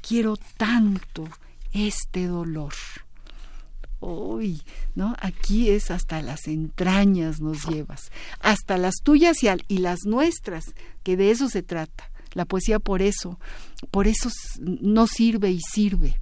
[0.06, 1.28] quiero tanto
[1.72, 2.74] este dolor.
[4.06, 4.60] Hoy,
[4.94, 5.16] ¿no?
[5.18, 11.16] Aquí es hasta las entrañas nos llevas, hasta las tuyas y, y las nuestras, que
[11.16, 12.10] de eso se trata.
[12.34, 13.38] La poesía por eso,
[13.90, 14.28] por eso
[14.60, 16.18] no sirve y sirve,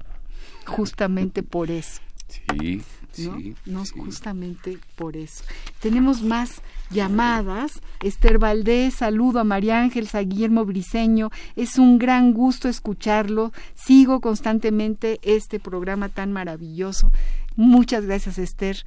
[0.64, 2.00] justamente por eso.
[2.28, 5.44] Sí, Sí, no, justamente por eso.
[5.80, 7.72] Tenemos más llamadas.
[8.02, 11.30] Esther Valdés, saludo a María Ángeles, a Guillermo Briseño.
[11.54, 13.52] Es un gran gusto escucharlo.
[13.74, 17.12] Sigo constantemente este programa tan maravilloso.
[17.56, 18.84] Muchas gracias, Esther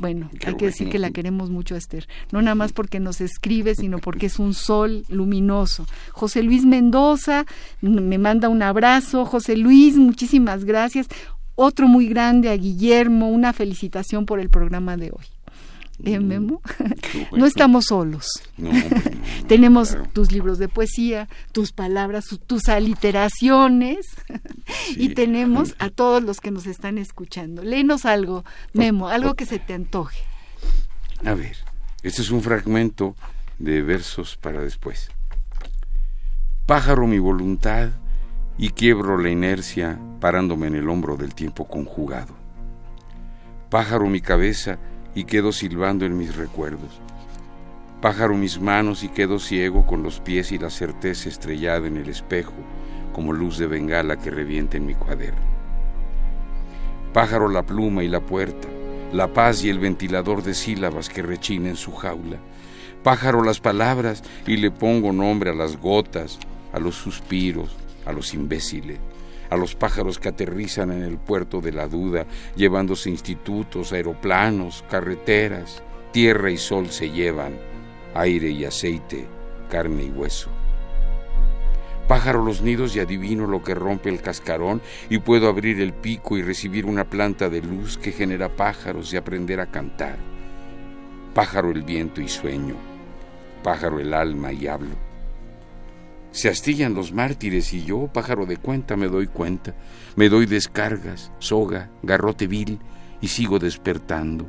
[0.00, 2.08] bueno, hay que decir que la queremos mucho, Esther.
[2.32, 5.86] No nada más porque nos escribe, sino porque es un sol luminoso.
[6.12, 7.44] José Luis Mendoza
[7.82, 9.26] me manda un abrazo.
[9.26, 11.06] José Luis, muchísimas gracias.
[11.54, 15.26] Otro muy grande a Guillermo, una felicitación por el programa de hoy.
[16.04, 16.62] ¿Eh, mm, Memo?
[17.32, 18.26] no estamos solos.
[19.48, 24.06] Tenemos tus libros de poesía, tus palabras, tus aliteraciones
[24.96, 27.62] y tenemos a todos los que nos están escuchando.
[27.62, 30.18] Léenos algo, Memo, algo que se te antoje.
[31.24, 31.56] A ver,
[32.02, 33.14] este es un fragmento
[33.58, 35.10] de versos para después.
[36.66, 37.90] Pájaro mi voluntad
[38.56, 42.34] y quiebro la inercia parándome en el hombro del tiempo conjugado.
[43.70, 44.78] Pájaro mi cabeza
[45.14, 47.00] y quedo silbando en mis recuerdos.
[48.00, 52.08] Pájaro mis manos y quedo ciego con los pies y la certeza estrellada en el
[52.08, 52.54] espejo
[53.12, 55.50] como luz de bengala que revienta en mi cuaderno.
[57.12, 58.68] Pájaro la pluma y la puerta,
[59.12, 62.38] la paz y el ventilador de sílabas que rechina en su jaula.
[63.02, 66.38] Pájaro las palabras y le pongo nombre a las gotas,
[66.72, 68.98] a los suspiros, a los imbéciles,
[69.50, 72.26] a los pájaros que aterrizan en el puerto de la duda,
[72.56, 75.82] llevándose institutos, aeroplanos, carreteras,
[76.12, 77.58] tierra y sol se llevan,
[78.14, 79.26] aire y aceite,
[79.68, 80.50] carne y hueso.
[82.08, 86.36] Pájaro los nidos y adivino lo que rompe el cascarón y puedo abrir el pico
[86.36, 90.16] y recibir una planta de luz que genera pájaros y aprender a cantar.
[91.34, 92.74] Pájaro el viento y sueño,
[93.62, 95.09] pájaro el alma y hablo.
[96.32, 99.74] Se astillan los mártires y yo, pájaro de cuenta, me doy cuenta,
[100.14, 102.78] me doy descargas, soga, garrote vil
[103.20, 104.46] y sigo despertando.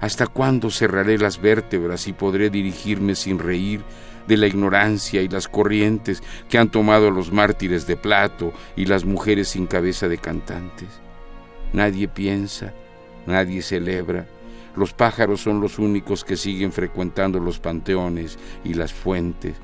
[0.00, 3.82] ¿Hasta cuándo cerraré las vértebras y podré dirigirme sin reír
[4.28, 9.04] de la ignorancia y las corrientes que han tomado los mártires de plato y las
[9.04, 10.88] mujeres sin cabeza de cantantes.
[11.72, 12.74] Nadie piensa,
[13.26, 14.26] nadie celebra,
[14.76, 19.54] los pájaros son los únicos que siguen frecuentando los panteones y las fuentes,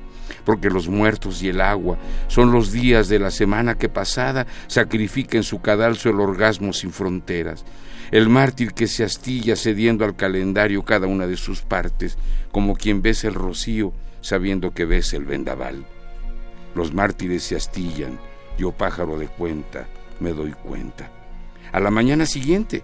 [0.45, 5.37] porque los muertos y el agua son los días de la semana que pasada sacrifica
[5.37, 7.65] en su cadalso el orgasmo sin fronteras,
[8.11, 12.17] el mártir que se astilla cediendo al calendario cada una de sus partes,
[12.51, 15.85] como quien besa el rocío sabiendo que ves el vendaval.
[16.75, 18.19] Los mártires se astillan,
[18.57, 19.87] yo pájaro de cuenta,
[20.19, 21.09] me doy cuenta.
[21.71, 22.83] A la mañana siguiente,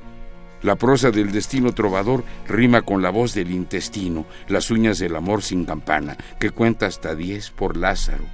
[0.62, 5.44] la prosa del destino trovador rima con la voz del intestino, las uñas del amor
[5.44, 8.26] sin campana, que cuenta hasta diez por Lázaro.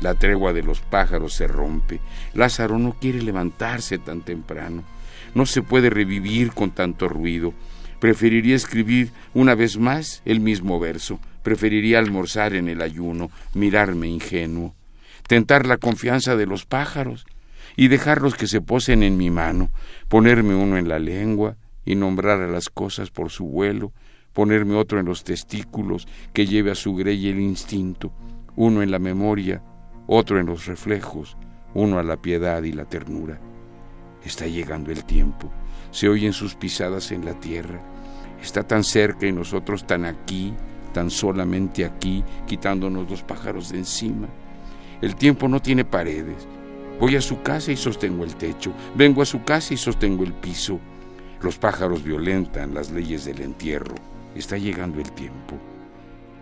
[0.00, 2.00] La tregua de los pájaros se rompe.
[2.32, 4.84] Lázaro no quiere levantarse tan temprano.
[5.34, 7.52] No se puede revivir con tanto ruido.
[7.98, 11.18] Preferiría escribir una vez más el mismo verso.
[11.42, 14.74] Preferiría almorzar en el ayuno, mirarme ingenuo,
[15.26, 17.26] tentar la confianza de los pájaros
[17.78, 19.70] y dejarlos que se posen en mi mano,
[20.08, 23.92] ponerme uno en la lengua y nombrar a las cosas por su vuelo,
[24.32, 28.12] ponerme otro en los testículos que lleve a su grey el instinto,
[28.56, 29.62] uno en la memoria,
[30.08, 31.36] otro en los reflejos,
[31.72, 33.38] uno a la piedad y la ternura.
[34.24, 35.48] Está llegando el tiempo,
[35.92, 37.80] se oyen sus pisadas en la tierra,
[38.42, 40.52] está tan cerca y nosotros tan aquí,
[40.92, 44.26] tan solamente aquí, quitándonos los pájaros de encima.
[45.00, 46.48] El tiempo no tiene paredes.
[47.00, 48.72] Voy a su casa y sostengo el techo.
[48.96, 50.80] Vengo a su casa y sostengo el piso.
[51.40, 53.94] Los pájaros violentan las leyes del entierro.
[54.34, 55.56] Está llegando el tiempo.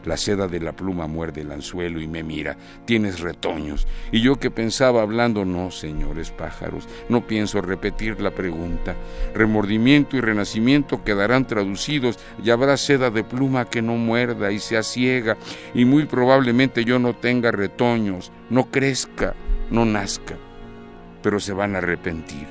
[0.06, 2.56] La seda de la pluma muerde el anzuelo y me mira.
[2.86, 3.86] Tienes retoños.
[4.12, 8.94] Y yo que pensaba hablando, no, señores pájaros, no pienso repetir la pregunta.
[9.34, 14.78] Remordimiento y renacimiento quedarán traducidos y habrá seda de pluma que no muerda y se
[14.78, 15.36] asiega
[15.74, 19.34] y muy probablemente yo no tenga retoños, no crezca,
[19.70, 20.36] no nazca,
[21.22, 22.46] pero se van a arrepentir.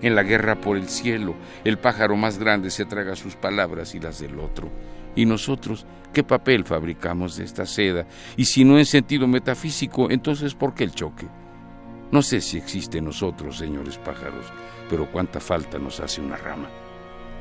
[0.00, 4.00] En la guerra por el cielo, el pájaro más grande se traga sus palabras y
[4.00, 4.70] las del otro.
[5.16, 8.06] Y nosotros, ¿qué papel fabricamos de esta seda?
[8.36, 11.26] Y si no en sentido metafísico, entonces ¿por qué el choque?
[12.12, 14.46] No sé si existe en nosotros, señores pájaros,
[14.88, 16.68] pero cuánta falta nos hace una rama.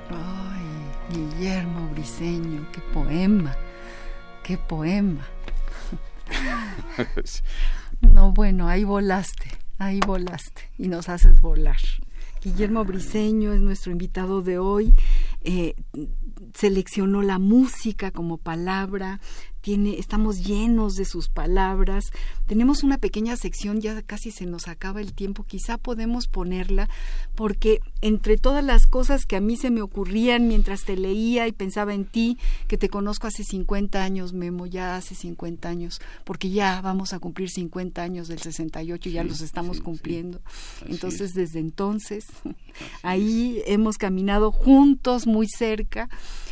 [0.09, 3.55] Ay, Guillermo Briseño, qué poema,
[4.43, 5.25] qué poema.
[8.01, 11.77] No, bueno, ahí volaste, ahí volaste y nos haces volar.
[12.43, 14.93] Guillermo Briseño es nuestro invitado de hoy.
[15.43, 15.75] Eh,
[16.53, 19.19] seleccionó la música como palabra,
[19.67, 22.05] tiene, estamos llenos de sus palabras.
[22.45, 26.87] Tenemos una pequeña sección, ya casi se nos acaba el tiempo, quizá podemos ponerla,
[27.35, 31.51] porque entre todas las cosas que a mí se me ocurrían mientras te leía y
[31.51, 32.37] pensaba en ti,
[32.69, 37.19] que te conozco hace 50 años, Memo, ya hace 50 años, porque ya vamos a
[37.19, 40.39] cumplir 50 años del 68, ya los estamos cumpliendo.
[40.85, 42.23] Entonces, desde entonces,
[43.03, 46.07] ahí hemos caminado juntos, muy cerca.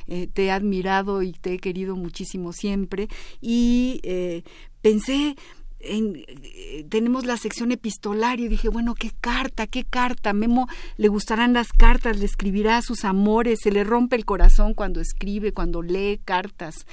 [0.08, 3.08] Eh, te he admirado y te he querido muchísimo siempre
[3.42, 4.44] y eh,
[4.82, 5.36] pensé
[5.80, 10.34] en, eh, tenemos la sección epistolaria y dije, bueno, qué carta, qué carta.
[10.34, 14.74] Memo le gustarán las cartas, le escribirá a sus amores, se le rompe el corazón
[14.74, 16.86] cuando escribe, cuando lee cartas.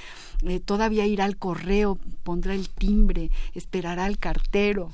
[0.65, 4.91] todavía irá al correo, pondrá el timbre, esperará al cartero.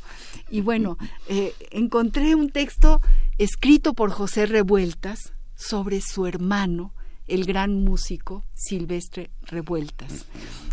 [0.50, 0.98] Y bueno,
[1.72, 3.02] encontré un texto
[3.38, 6.94] escrito por José Revueltas sobre su hermano,
[7.30, 10.26] el gran músico Silvestre Revueltas.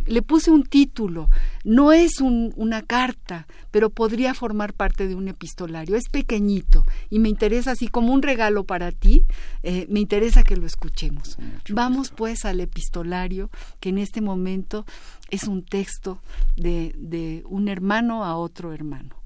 [0.06, 1.28] Le puse un título,
[1.64, 5.96] no es una carta, pero podría formar parte de un epistolario.
[5.96, 9.24] Es pequeñito y me interesa así como un regalo para ti,
[9.62, 11.36] eh, me interesa que lo escuchemos.
[11.70, 13.50] Vamos pues al epistolario,
[13.80, 14.86] que en este momento
[15.30, 16.20] es un texto
[16.56, 19.16] de, de un hermano a otro hermano.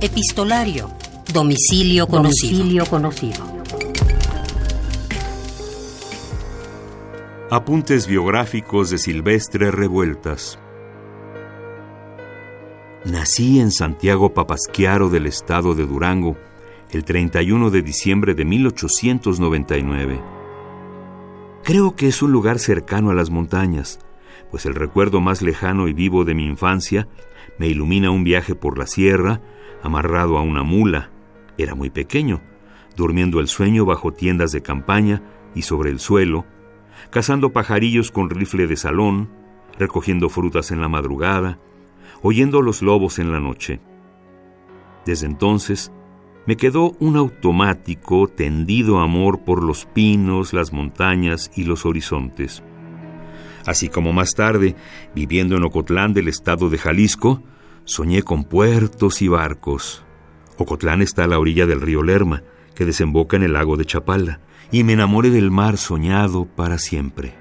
[0.00, 0.90] Epistolario
[1.32, 2.86] Domicilio conocido.
[2.86, 3.44] conocido.
[7.50, 10.58] Apuntes biográficos de Silvestre Revueltas.
[13.04, 16.36] Nací en Santiago Papasquiaro del estado de Durango
[16.90, 20.20] el 31 de diciembre de 1899.
[21.64, 23.98] Creo que es un lugar cercano a las montañas,
[24.50, 27.08] pues el recuerdo más lejano y vivo de mi infancia
[27.58, 29.40] me ilumina un viaje por la sierra,
[29.82, 31.10] amarrado a una mula.
[31.58, 32.40] Era muy pequeño,
[32.96, 35.22] durmiendo el sueño bajo tiendas de campaña
[35.54, 36.44] y sobre el suelo,
[37.10, 39.30] cazando pajarillos con rifle de salón,
[39.78, 41.58] recogiendo frutas en la madrugada,
[42.22, 43.80] oyendo los lobos en la noche.
[45.04, 45.92] Desde entonces,
[46.46, 52.62] me quedó un automático, tendido amor por los pinos, las montañas y los horizontes.
[53.66, 54.76] Así como más tarde,
[55.14, 57.42] viviendo en Ocotlán del estado de Jalisco,
[57.84, 60.03] soñé con puertos y barcos.
[60.56, 62.42] Ocotlán está a la orilla del río Lerma,
[62.74, 64.40] que desemboca en el lago de Chapala,
[64.70, 67.34] y me enamoré del mar soñado para siempre.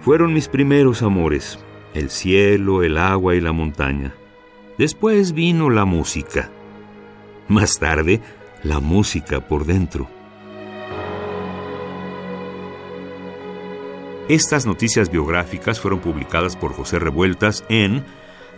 [0.00, 1.58] Fueron mis primeros amores,
[1.94, 4.14] el cielo, el agua y la montaña.
[4.78, 6.50] Después vino la música.
[7.48, 8.20] Más tarde,
[8.62, 10.08] la música por dentro.
[14.28, 18.04] Estas noticias biográficas fueron publicadas por José Revueltas en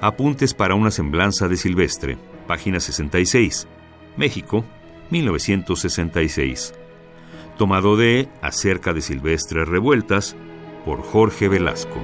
[0.00, 3.68] Apuntes para una semblanza de Silvestre, página 66,
[4.16, 4.64] México,
[5.10, 6.74] 1966.
[7.56, 10.34] Tomado de Acerca de Silvestre Revueltas
[10.84, 12.02] por Jorge Velasco.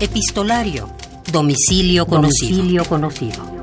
[0.00, 0.90] Epistolario.
[1.32, 2.56] Domicilio conocido.
[2.56, 3.55] Domicilio conocido.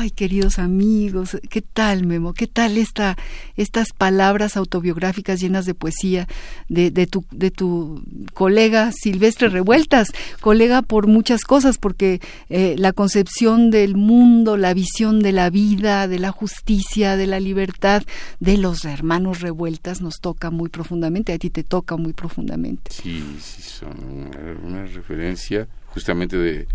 [0.00, 2.32] Ay, queridos amigos, ¿qué tal, Memo?
[2.32, 3.18] ¿Qué tal esta,
[3.58, 6.26] estas palabras autobiográficas llenas de poesía
[6.70, 10.08] de, de, tu, de tu colega Silvestre Revueltas?
[10.40, 16.08] Colega por muchas cosas, porque eh, la concepción del mundo, la visión de la vida,
[16.08, 18.02] de la justicia, de la libertad
[18.38, 21.34] de los hermanos Revueltas nos toca muy profundamente.
[21.34, 22.90] A ti te toca muy profundamente.
[22.90, 26.66] Sí, sí, son una, una referencia justamente de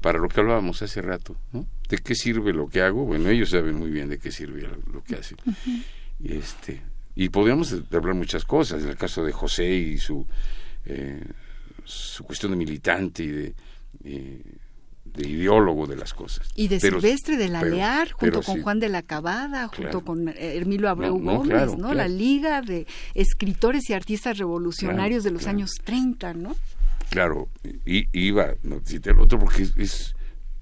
[0.00, 1.66] para lo que hablábamos hace rato, ¿no?
[1.88, 3.04] ¿De qué sirve lo que hago?
[3.04, 5.38] Bueno, ellos saben muy bien de qué sirve lo que hacen.
[6.20, 6.80] y este,
[7.16, 10.26] y podríamos hablar muchas cosas, en el caso de José y su,
[10.84, 11.22] eh,
[11.84, 13.54] su cuestión de militante y de,
[14.04, 14.42] eh,
[15.04, 16.46] de ideólogo de las cosas.
[16.54, 18.62] Y de Pero- Silvestre de la pero- Lear, junto con sí.
[18.62, 20.04] Juan de la Cabada, junto Claro.
[20.04, 21.76] con eh, Hermilo Abreu No, no, Gómez, claro, ¿no?
[21.78, 21.94] claro.
[21.94, 26.54] La Liga de Escritores y Artistas Revolucionarios de los años 30, ¿no?
[27.10, 27.48] Claro,
[27.86, 30.16] y, iba, no el otro porque es, es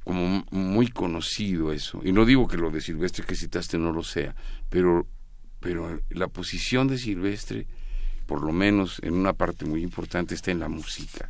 [0.05, 2.01] como muy conocido eso.
[2.05, 4.37] Y no digo que lo de Silvestre que citaste no lo sea,
[4.71, 5.07] pero,
[5.59, 7.67] pero la posición de Silvestre,
[8.27, 11.29] por lo menos en una parte muy importante, está en la música.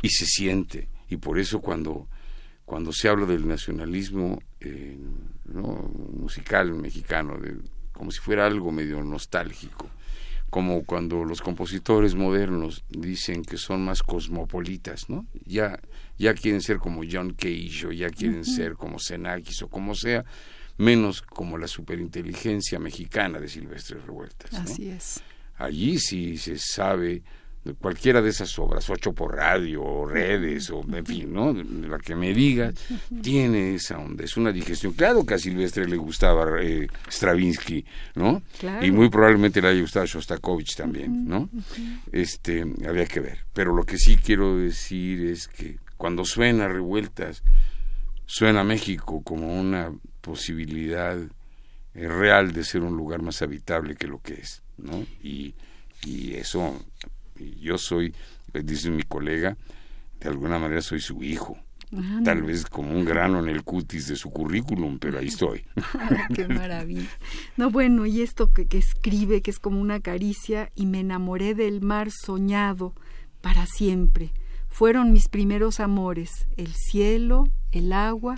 [0.00, 0.88] Y se siente.
[1.10, 2.08] Y por eso cuando,
[2.64, 4.96] cuando se habla del nacionalismo eh,
[5.44, 5.90] ¿no?
[6.14, 7.58] musical mexicano, de,
[7.92, 9.90] como si fuera algo medio nostálgico,
[10.52, 15.24] como cuando los compositores modernos dicen que son más cosmopolitas, ¿no?
[15.46, 15.80] Ya,
[16.18, 20.26] ya quieren ser como John Cage o ya quieren ser como Xenakis o como sea,
[20.76, 24.52] menos como la superinteligencia mexicana de Silvestre Revueltas.
[24.52, 24.58] ¿no?
[24.58, 25.22] Así es.
[25.56, 27.22] Allí sí se sabe
[27.78, 31.52] cualquiera de esas obras, ocho por radio, o redes, o en fin, ¿no?
[31.52, 32.74] La que me digas,
[33.22, 34.92] tiene esa onda, es una digestión.
[34.94, 37.84] Claro que a Silvestre le gustaba eh, Stravinsky,
[38.16, 38.42] ¿no?
[38.58, 38.84] Claro.
[38.84, 41.48] Y muy probablemente le haya gustado Shostakovich también, ¿no?
[42.10, 43.38] Este, había que ver.
[43.52, 47.44] Pero lo que sí quiero decir es que cuando suena revueltas,
[48.26, 51.16] suena México como una posibilidad
[51.94, 55.06] eh, real de ser un lugar más habitable que lo que es, ¿no?
[55.22, 55.54] Y,
[56.04, 56.82] y eso,
[57.60, 58.14] yo soy,
[58.52, 59.56] eh, dice mi colega,
[60.20, 61.58] de alguna manera soy su hijo.
[62.24, 65.62] Tal vez como un grano en el cutis de su currículum, pero ahí estoy.
[66.34, 67.06] Qué maravilla.
[67.58, 71.54] No, bueno, y esto que, que escribe, que es como una caricia, y me enamoré
[71.54, 72.94] del mar soñado
[73.42, 74.32] para siempre.
[74.68, 78.36] Fueron mis primeros amores, el cielo, el agua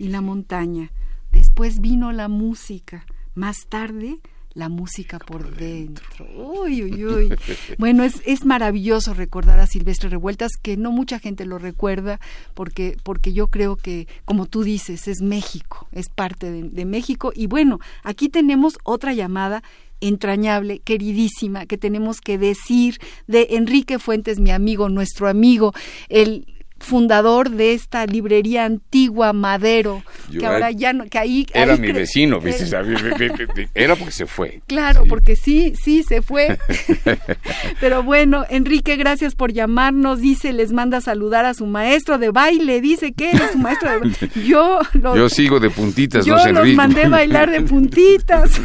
[0.00, 0.90] y la montaña.
[1.30, 3.06] Después vino la música.
[3.34, 4.18] Más tarde,
[4.56, 6.26] la música por dentro.
[6.34, 7.28] Uy, uy, uy.
[7.78, 12.20] Bueno, es, es maravilloso recordar a Silvestre Revueltas, que no mucha gente lo recuerda,
[12.54, 17.32] porque, porque yo creo que, como tú dices, es México, es parte de, de México.
[17.34, 19.62] Y bueno, aquí tenemos otra llamada
[20.00, 25.72] entrañable, queridísima, que tenemos que decir de Enrique Fuentes, mi amigo, nuestro amigo,
[26.08, 31.46] el fundador de esta librería antigua Madero, Yo que ahora era- ya no, que ahí
[31.54, 32.64] Era ahí mi vecino, ¿viste?
[32.64, 33.68] eh.
[33.74, 34.60] Era porque se fue.
[34.66, 35.08] Claro, Sí.
[35.08, 36.58] porque sí, sí, se fue.
[37.80, 40.20] Pero bueno, Enrique, gracias por llamarnos.
[40.20, 42.80] Dice, les manda saludar a su maestro de baile.
[42.80, 44.16] Dice que es su maestro de baile.
[44.46, 48.60] Yo, los, Yo sigo de puntitas, yo los mandé bailar de puntitas.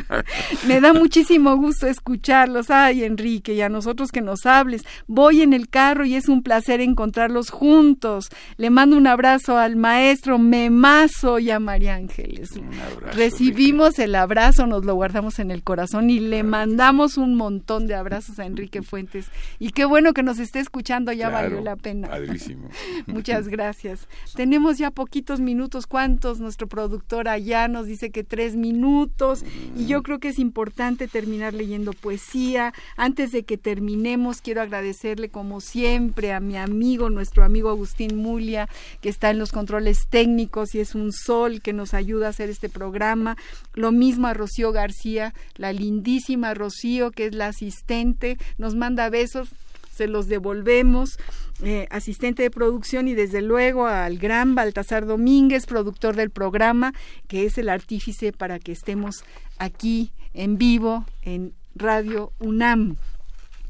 [0.66, 2.70] Me da muchísimo gusto escucharlos.
[2.70, 4.84] Ay, Enrique, y a nosotros que nos hables.
[5.06, 8.28] Voy en el carro y es un placer encontrarlos juntos.
[8.56, 12.50] Le mando un abrazo al maestro Memazo y a María Ángeles.
[12.56, 17.86] abrazo, Recibimos el abrazo, nos lo guardamos en el corazón y le mandamos un montón
[17.86, 19.26] de abrazos a Enrique Fuentes.
[19.58, 22.08] Y qué bueno que nos esté escuchando, ya Claro, valió la pena.
[22.08, 22.68] Padrísimo.
[23.06, 24.08] Muchas gracias.
[24.34, 25.86] Tenemos ya poquitos minutos.
[25.86, 26.40] ¿Cuántos?
[26.40, 29.44] Nuestro productor allá nos dice que tres minutos.
[29.76, 32.72] Y yo creo que es importante terminar leyendo poesía.
[32.96, 38.68] Antes de que terminemos, quiero agradecerle como siempre a mi amigo, nuestro amigo Agustín Mulia,
[39.00, 42.50] que está en los controles técnicos y es un sol que nos ayuda a hacer
[42.50, 43.36] este programa.
[43.74, 48.38] Lo mismo a Rocío García, la lindísima Rocío, que es la asistente.
[48.58, 49.50] Nos manda besos
[49.96, 51.18] se los devolvemos,
[51.64, 56.92] eh, asistente de producción y desde luego al gran Baltasar Domínguez, productor del programa,
[57.28, 59.24] que es el artífice para que estemos
[59.56, 62.96] aquí en vivo en Radio UNAM.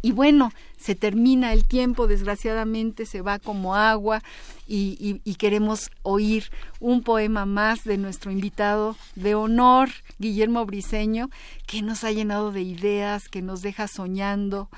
[0.06, 4.22] Y bueno, se termina el tiempo, desgraciadamente se va como agua
[4.68, 6.44] y, y- y queremos oír
[6.78, 9.88] un poema más de nuestro invitado de honor,
[10.20, 11.28] Guillermo Briseño,
[11.66, 14.68] que nos ha llenado de ideas, que nos deja soñando,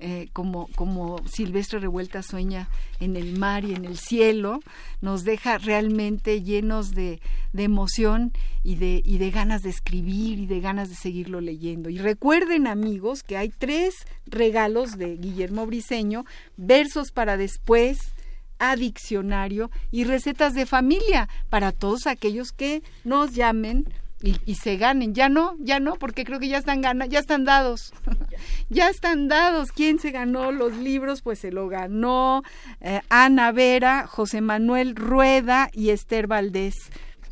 [0.00, 2.68] eh, como, como Silvestre Revuelta sueña
[3.00, 4.60] en el mar y en el cielo,
[5.00, 7.20] nos deja realmente llenos de,
[7.52, 8.32] de emoción
[8.62, 11.90] y de, y de ganas de escribir y de ganas de seguirlo leyendo.
[11.90, 16.24] Y recuerden amigos que hay tres regalos de Guillermo Briseño,
[16.56, 18.14] versos para después,
[18.58, 23.86] a diccionario y recetas de familia para todos aquellos que nos llamen
[24.24, 25.14] y, y se ganen.
[25.14, 27.92] Ya no, ya no, porque creo que ya están gana, ya están dados.
[28.70, 29.70] ya están dados.
[29.70, 31.20] ¿Quién se ganó los libros?
[31.20, 32.42] Pues se lo ganó
[32.80, 36.74] eh, Ana Vera, José Manuel Rueda y Esther Valdés.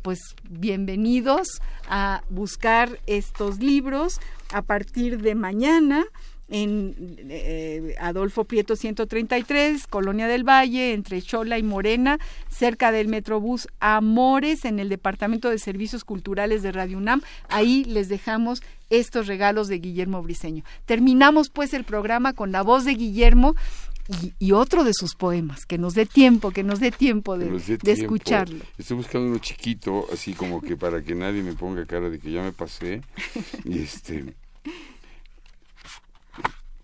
[0.03, 0.19] Pues
[0.49, 1.47] bienvenidos
[1.89, 4.19] a buscar estos libros
[4.53, 6.05] a partir de mañana
[6.49, 6.95] en
[7.29, 12.19] eh, Adolfo Prieto 133, Colonia del Valle, entre Chola y Morena,
[12.49, 17.21] cerca del Metrobús Amores, en el Departamento de Servicios Culturales de Radio UNAM.
[17.49, 20.63] Ahí les dejamos estos regalos de Guillermo Briseño.
[20.85, 23.55] Terminamos pues el programa con la voz de Guillermo
[24.07, 27.47] y, y otro de sus poemas, que nos dé tiempo, que nos dé tiempo de,
[27.59, 27.89] tiempo.
[27.89, 28.63] escucharlo.
[28.77, 32.31] Estoy buscando uno chiquito, así como que para que nadie me ponga cara de que
[32.31, 33.01] ya me pasé.
[33.65, 34.33] Y este.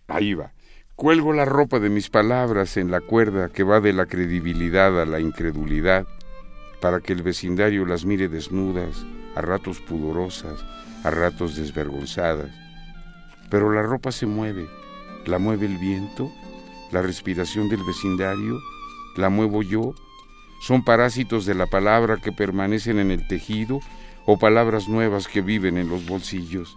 [0.09, 0.51] Ahí va.
[0.95, 5.05] Cuelgo la ropa de mis palabras en la cuerda que va de la credibilidad a
[5.05, 6.07] la incredulidad,
[6.81, 9.05] para que el vecindario las mire desnudas,
[9.35, 10.65] a ratos pudorosas,
[11.03, 12.51] a ratos desvergonzadas.
[13.49, 14.67] Pero la ropa se mueve,
[15.25, 16.29] la mueve el viento,
[16.91, 18.59] la respiración del vecindario,
[19.15, 19.93] la muevo yo,
[20.61, 23.79] son parásitos de la palabra que permanecen en el tejido
[24.25, 26.75] o palabras nuevas que viven en los bolsillos.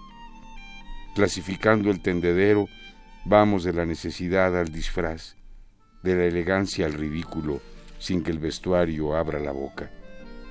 [1.14, 2.68] Clasificando el tendedero,
[3.24, 5.36] vamos de la necesidad al disfraz,
[6.02, 7.60] de la elegancia al ridículo,
[7.98, 9.90] sin que el vestuario abra la boca.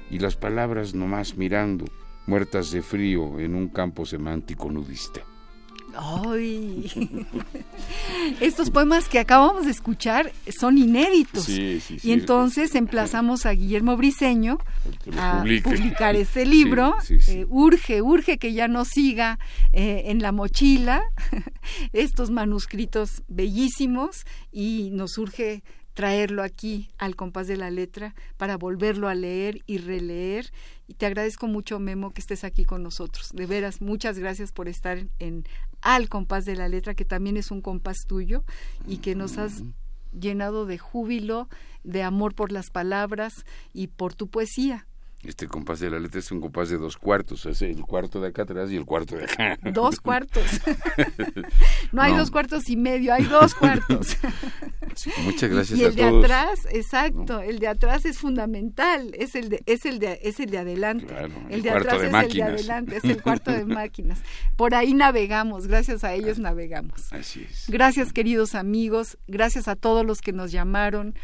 [0.10, 1.86] Y las palabras nomás mirando,
[2.28, 5.22] muertas de frío en un campo semántico nudista.
[5.96, 7.28] ¡Ay!
[8.40, 11.46] Estos poemas que acabamos de escuchar son inéditos.
[11.46, 12.10] Sí, sí, sí.
[12.10, 14.60] y entonces emplazamos a Guillermo Briseño
[15.18, 15.70] a publique.
[15.70, 16.96] publicar este libro.
[17.10, 19.40] Eh, urge, urge que ya nos siga
[19.74, 21.02] eh, en la mochila
[21.94, 25.64] estos manuscritos bellísimos y nos urge
[25.94, 30.52] traerlo aquí al compás de la letra para volverlo a leer y releer.
[30.92, 33.30] Y te agradezco mucho, Memo, que estés aquí con nosotros.
[33.32, 35.46] De veras, muchas gracias por estar en, en
[35.82, 38.44] Al compás de la letra, que también es un compás tuyo
[38.86, 39.64] y que nos has
[40.12, 41.48] llenado de júbilo,
[41.86, 44.86] de amor por las palabras y por tu poesía.
[45.24, 48.30] Este compás de la letra es un compás de dos cuartos, es el cuarto de
[48.30, 49.58] acá atrás y el cuarto de acá.
[49.72, 50.44] Dos cuartos.
[51.92, 52.18] no hay No.
[52.20, 54.18] dos cuartos y medio, hay dos cuartos.
[54.94, 56.26] Sí, muchas gracias y a el de todos.
[56.26, 60.50] atrás, exacto, el de atrás es fundamental, es el de, es el de, es el
[60.50, 61.06] de adelante.
[61.06, 62.50] Claro, el el de atrás de es máquinas.
[62.50, 64.20] el de adelante, es el cuarto de máquinas.
[64.58, 67.14] Por ahí navegamos, gracias a ellos navegamos.
[67.14, 67.66] Así es.
[67.70, 71.16] Gracias queridos amigos, gracias a todos los que nos llamaron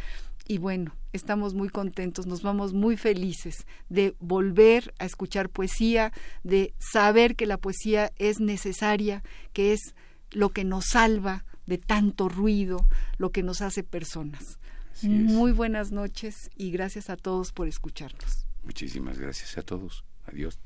[0.48, 6.12] y bueno, estamos muy contentos, nos vamos muy felices de volver a escuchar poesía,
[6.44, 9.96] de saber que la poesía es necesaria, que es
[10.32, 12.88] lo que nos salva de tanto ruido,
[13.18, 14.60] lo que nos hace personas.
[15.04, 18.48] Muy buenas noches y gracias a todos por escucharnos.
[18.64, 20.04] Muchísimas gracias a todos.
[20.26, 20.60] Adiós.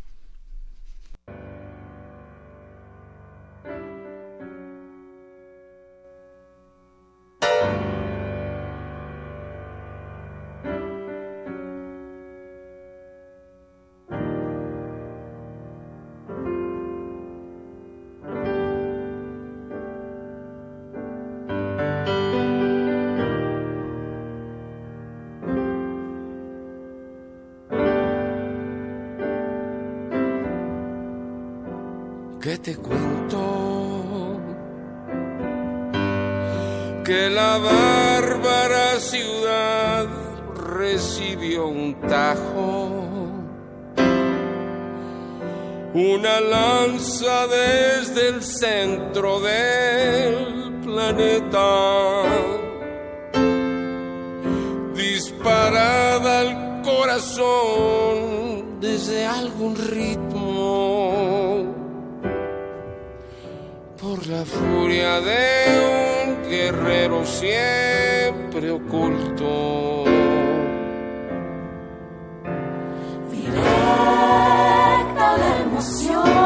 [32.63, 34.39] Te cuento?
[37.03, 40.05] Que la bárbara ciudad
[40.77, 42.89] recibió un tajo,
[45.93, 52.23] una lanza desde el centro del planeta,
[54.95, 60.40] disparada al corazón desde algún ritmo
[64.31, 70.05] la furia de un guerrero siempre oculto.
[73.29, 76.40] Directa la emoción.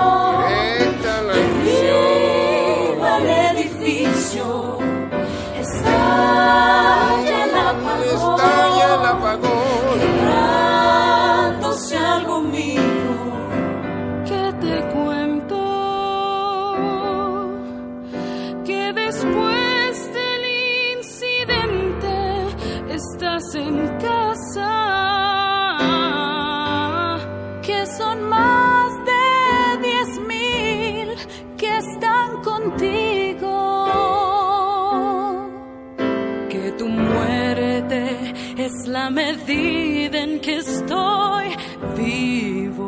[39.06, 41.56] La medida en que estoy
[41.95, 42.88] vivo.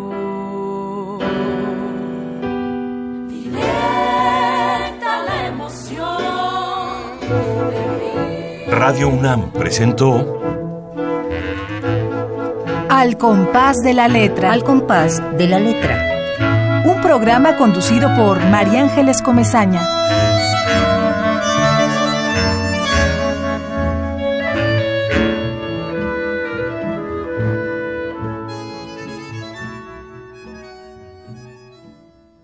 [3.30, 6.18] Directa la emoción.
[8.68, 10.42] Radio UNAM presentó
[12.90, 14.54] Al compás de la letra.
[14.54, 16.84] Al compás de la letra.
[16.86, 19.82] Un programa conducido por María Ángeles Comezaña.